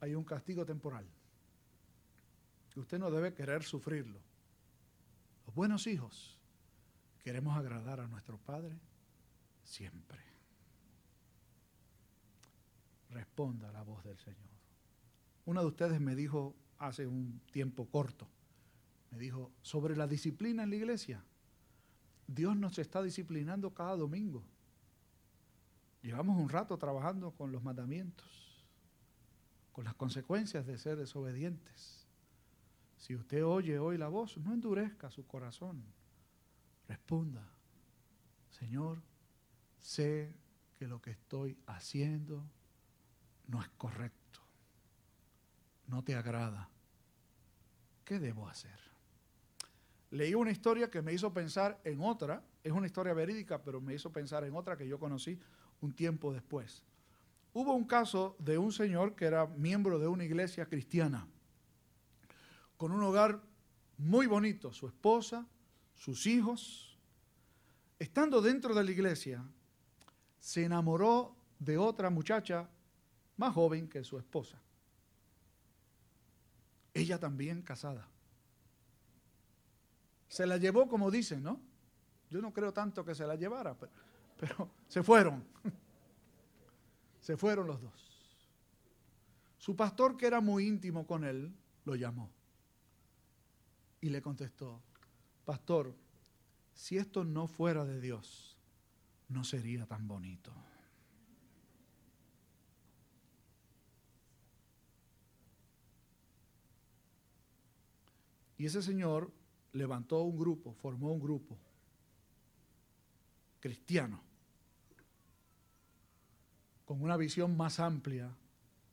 hay 0.00 0.14
un 0.14 0.24
castigo 0.24 0.64
temporal. 0.64 1.06
Usted 2.78 2.98
no 2.98 3.10
debe 3.10 3.34
querer 3.34 3.64
sufrirlo. 3.64 4.20
Los 5.46 5.54
buenos 5.54 5.86
hijos 5.88 6.38
queremos 7.24 7.56
agradar 7.56 7.98
a 8.00 8.06
nuestro 8.06 8.38
Padre 8.38 8.78
siempre. 9.64 10.18
Responda 13.10 13.72
la 13.72 13.82
voz 13.82 14.04
del 14.04 14.16
Señor. 14.18 14.48
Uno 15.46 15.62
de 15.62 15.66
ustedes 15.66 16.00
me 16.00 16.14
dijo 16.14 16.54
hace 16.78 17.06
un 17.06 17.40
tiempo 17.50 17.86
corto, 17.86 18.28
me 19.10 19.18
dijo, 19.18 19.50
sobre 19.62 19.96
la 19.96 20.06
disciplina 20.06 20.62
en 20.62 20.70
la 20.70 20.76
iglesia, 20.76 21.24
Dios 22.28 22.56
nos 22.56 22.78
está 22.78 23.02
disciplinando 23.02 23.74
cada 23.74 23.96
domingo. 23.96 24.44
Llevamos 26.02 26.38
un 26.38 26.48
rato 26.48 26.78
trabajando 26.78 27.32
con 27.32 27.50
los 27.50 27.62
mandamientos 27.64 28.47
con 29.78 29.84
las 29.84 29.94
consecuencias 29.94 30.66
de 30.66 30.76
ser 30.76 30.96
desobedientes. 30.96 32.04
Si 32.96 33.14
usted 33.14 33.44
oye 33.44 33.78
hoy 33.78 33.96
la 33.96 34.08
voz, 34.08 34.36
no 34.38 34.52
endurezca 34.52 35.08
su 35.08 35.24
corazón. 35.24 35.84
Responda, 36.88 37.48
Señor, 38.50 39.00
sé 39.78 40.34
que 40.74 40.88
lo 40.88 41.00
que 41.00 41.12
estoy 41.12 41.56
haciendo 41.66 42.44
no 43.46 43.62
es 43.62 43.68
correcto, 43.78 44.40
no 45.86 46.02
te 46.02 46.16
agrada. 46.16 46.68
¿Qué 48.04 48.18
debo 48.18 48.48
hacer? 48.48 48.80
Leí 50.10 50.34
una 50.34 50.50
historia 50.50 50.90
que 50.90 51.02
me 51.02 51.12
hizo 51.12 51.32
pensar 51.32 51.80
en 51.84 52.00
otra, 52.00 52.42
es 52.64 52.72
una 52.72 52.88
historia 52.88 53.14
verídica, 53.14 53.62
pero 53.62 53.80
me 53.80 53.94
hizo 53.94 54.10
pensar 54.10 54.42
en 54.42 54.56
otra 54.56 54.76
que 54.76 54.88
yo 54.88 54.98
conocí 54.98 55.38
un 55.80 55.92
tiempo 55.92 56.32
después. 56.32 56.82
Hubo 57.58 57.74
un 57.74 57.86
caso 57.86 58.36
de 58.38 58.56
un 58.56 58.70
señor 58.70 59.16
que 59.16 59.24
era 59.24 59.44
miembro 59.44 59.98
de 59.98 60.06
una 60.06 60.22
iglesia 60.22 60.66
cristiana, 60.66 61.26
con 62.76 62.92
un 62.92 63.02
hogar 63.02 63.42
muy 63.96 64.28
bonito, 64.28 64.72
su 64.72 64.86
esposa, 64.86 65.44
sus 65.96 66.28
hijos. 66.28 66.96
Estando 67.98 68.40
dentro 68.40 68.76
de 68.76 68.84
la 68.84 68.92
iglesia, 68.92 69.44
se 70.38 70.66
enamoró 70.66 71.34
de 71.58 71.78
otra 71.78 72.10
muchacha 72.10 72.68
más 73.36 73.52
joven 73.54 73.88
que 73.88 74.04
su 74.04 74.18
esposa. 74.18 74.62
Ella 76.94 77.18
también 77.18 77.62
casada. 77.62 78.06
Se 80.28 80.46
la 80.46 80.58
llevó 80.58 80.86
como 80.86 81.10
dicen, 81.10 81.42
¿no? 81.42 81.60
Yo 82.30 82.40
no 82.40 82.52
creo 82.52 82.72
tanto 82.72 83.04
que 83.04 83.16
se 83.16 83.26
la 83.26 83.34
llevara, 83.34 83.76
pero, 83.76 83.92
pero 84.38 84.70
se 84.86 85.02
fueron. 85.02 85.42
Se 87.28 87.36
fueron 87.36 87.66
los 87.66 87.78
dos. 87.82 87.92
Su 89.58 89.76
pastor, 89.76 90.16
que 90.16 90.26
era 90.26 90.40
muy 90.40 90.66
íntimo 90.66 91.06
con 91.06 91.24
él, 91.24 91.54
lo 91.84 91.94
llamó 91.94 92.30
y 94.00 94.08
le 94.08 94.22
contestó, 94.22 94.80
pastor, 95.44 95.94
si 96.72 96.96
esto 96.96 97.24
no 97.24 97.46
fuera 97.46 97.84
de 97.84 98.00
Dios, 98.00 98.56
no 99.28 99.44
sería 99.44 99.84
tan 99.84 100.08
bonito. 100.08 100.50
Y 108.56 108.64
ese 108.64 108.80
señor 108.80 109.30
levantó 109.74 110.22
un 110.22 110.38
grupo, 110.38 110.72
formó 110.72 111.12
un 111.12 111.20
grupo 111.20 111.58
cristiano 113.60 114.27
con 116.88 117.02
una 117.02 117.18
visión 117.18 117.54
más 117.54 117.80
amplia 117.80 118.34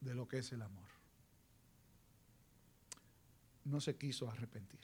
de 0.01 0.13
lo 0.13 0.27
que 0.27 0.39
es 0.39 0.51
el 0.51 0.61
amor. 0.61 0.83
No 3.63 3.79
se 3.79 3.95
quiso 3.95 4.29
arrepentir. 4.29 4.81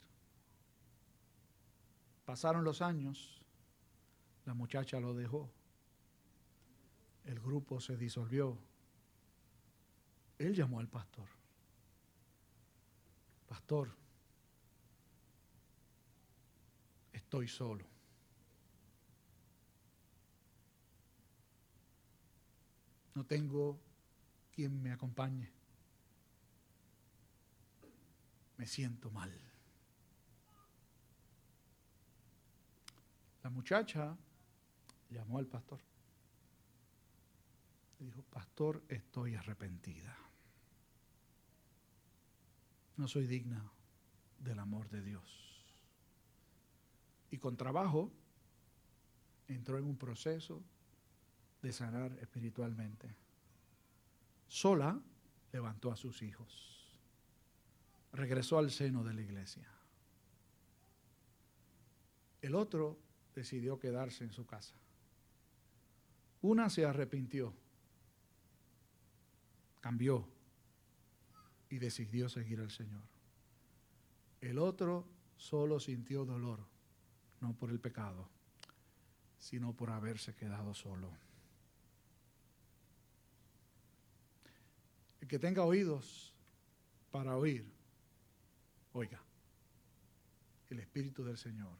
Pasaron 2.24 2.64
los 2.64 2.80
años, 2.80 3.42
la 4.46 4.54
muchacha 4.54 4.98
lo 4.98 5.12
dejó, 5.12 5.50
el 7.24 7.38
grupo 7.38 7.82
se 7.82 7.98
disolvió. 7.98 8.56
Él 10.38 10.54
llamó 10.54 10.80
al 10.80 10.88
pastor. 10.88 11.28
Pastor, 13.46 13.94
estoy 17.12 17.46
solo. 17.46 17.91
No 23.14 23.24
tengo 23.24 23.78
quien 24.52 24.82
me 24.82 24.92
acompañe. 24.92 25.50
Me 28.56 28.66
siento 28.66 29.10
mal. 29.10 29.32
La 33.42 33.50
muchacha 33.50 34.16
llamó 35.10 35.38
al 35.38 35.46
pastor. 35.46 35.80
Dijo, 37.98 38.22
pastor, 38.22 38.82
estoy 38.88 39.34
arrepentida. 39.34 40.16
No 42.96 43.08
soy 43.08 43.26
digna 43.26 43.70
del 44.38 44.58
amor 44.58 44.88
de 44.90 45.02
Dios. 45.02 45.64
Y 47.30 47.38
con 47.38 47.56
trabajo 47.56 48.10
entró 49.48 49.78
en 49.78 49.84
un 49.84 49.96
proceso 49.96 50.62
de 51.62 51.72
sanar 51.72 52.12
espiritualmente. 52.20 53.14
Sola 54.48 55.00
levantó 55.52 55.92
a 55.92 55.96
sus 55.96 56.22
hijos. 56.22 57.00
Regresó 58.12 58.58
al 58.58 58.70
seno 58.70 59.04
de 59.04 59.14
la 59.14 59.22
iglesia. 59.22 59.68
El 62.42 62.56
otro 62.56 62.98
decidió 63.34 63.78
quedarse 63.78 64.24
en 64.24 64.32
su 64.32 64.44
casa. 64.44 64.74
Una 66.42 66.68
se 66.68 66.84
arrepintió, 66.84 67.54
cambió 69.80 70.28
y 71.70 71.78
decidió 71.78 72.28
seguir 72.28 72.60
al 72.60 72.70
Señor. 72.70 73.04
El 74.40 74.58
otro 74.58 75.06
solo 75.36 75.78
sintió 75.78 76.24
dolor, 76.24 76.66
no 77.40 77.54
por 77.54 77.70
el 77.70 77.78
pecado, 77.78 78.28
sino 79.38 79.72
por 79.72 79.90
haberse 79.90 80.34
quedado 80.34 80.74
solo. 80.74 81.10
El 85.22 85.28
que 85.28 85.38
tenga 85.38 85.62
oídos 85.62 86.34
para 87.12 87.36
oír, 87.36 87.64
oiga, 88.92 89.22
el 90.68 90.80
Espíritu 90.80 91.22
del 91.22 91.38
Señor 91.38 91.78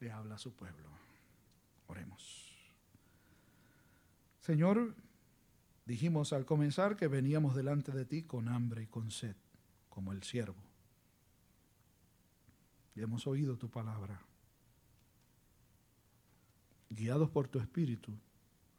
le 0.00 0.10
habla 0.10 0.34
a 0.34 0.38
su 0.38 0.52
pueblo. 0.52 0.88
Oremos. 1.86 2.52
Señor, 4.40 4.96
dijimos 5.84 6.32
al 6.32 6.44
comenzar 6.44 6.96
que 6.96 7.06
veníamos 7.06 7.54
delante 7.54 7.92
de 7.92 8.04
ti 8.04 8.24
con 8.24 8.48
hambre 8.48 8.82
y 8.82 8.86
con 8.88 9.12
sed, 9.12 9.36
como 9.88 10.10
el 10.10 10.24
siervo. 10.24 10.60
Y 12.96 13.00
hemos 13.00 13.28
oído 13.28 13.56
tu 13.56 13.70
palabra. 13.70 14.20
Guiados 16.90 17.30
por 17.30 17.46
tu 17.46 17.60
Espíritu, 17.60 18.12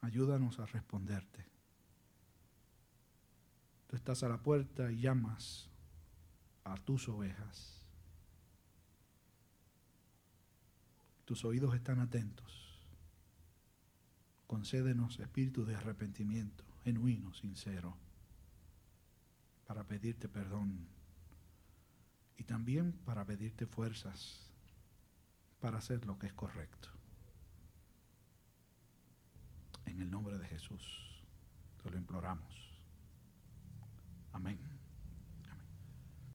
ayúdanos 0.02 0.60
a 0.60 0.66
responderte. 0.66 1.57
Tú 3.88 3.96
estás 3.96 4.24
a 4.24 4.30
la 4.30 4.38
puerta 4.38 4.92
y 4.92 5.00
llamas 5.00 5.70
a 6.64 6.76
tus 6.76 7.08
ovejas. 7.08 7.86
Tus 11.26 11.46
oídos 11.46 11.74
están 11.76 12.00
atentos. 12.00 12.82
Concédenos 14.46 15.20
espíritu 15.20 15.66
de 15.66 15.76
arrepentimiento, 15.76 16.64
genuino, 16.84 17.34
sincero, 17.34 17.98
para 19.66 19.84
pedirte 19.86 20.30
perdón 20.30 20.88
y 22.38 22.44
también 22.44 22.94
para 22.94 23.26
pedirte 23.26 23.66
fuerzas 23.66 24.50
para 25.60 25.80
hacer 25.80 26.06
lo 26.06 26.18
que 26.18 26.28
es 26.28 26.34
correcto. 26.34 26.90
En 29.86 30.02
el 30.02 30.10
nombre 30.10 30.38
de 30.38 30.48
Jesús 30.48 31.24
te 31.82 31.90
lo 31.90 31.98
imploramos. 31.98 32.67
Amém. 34.38 34.77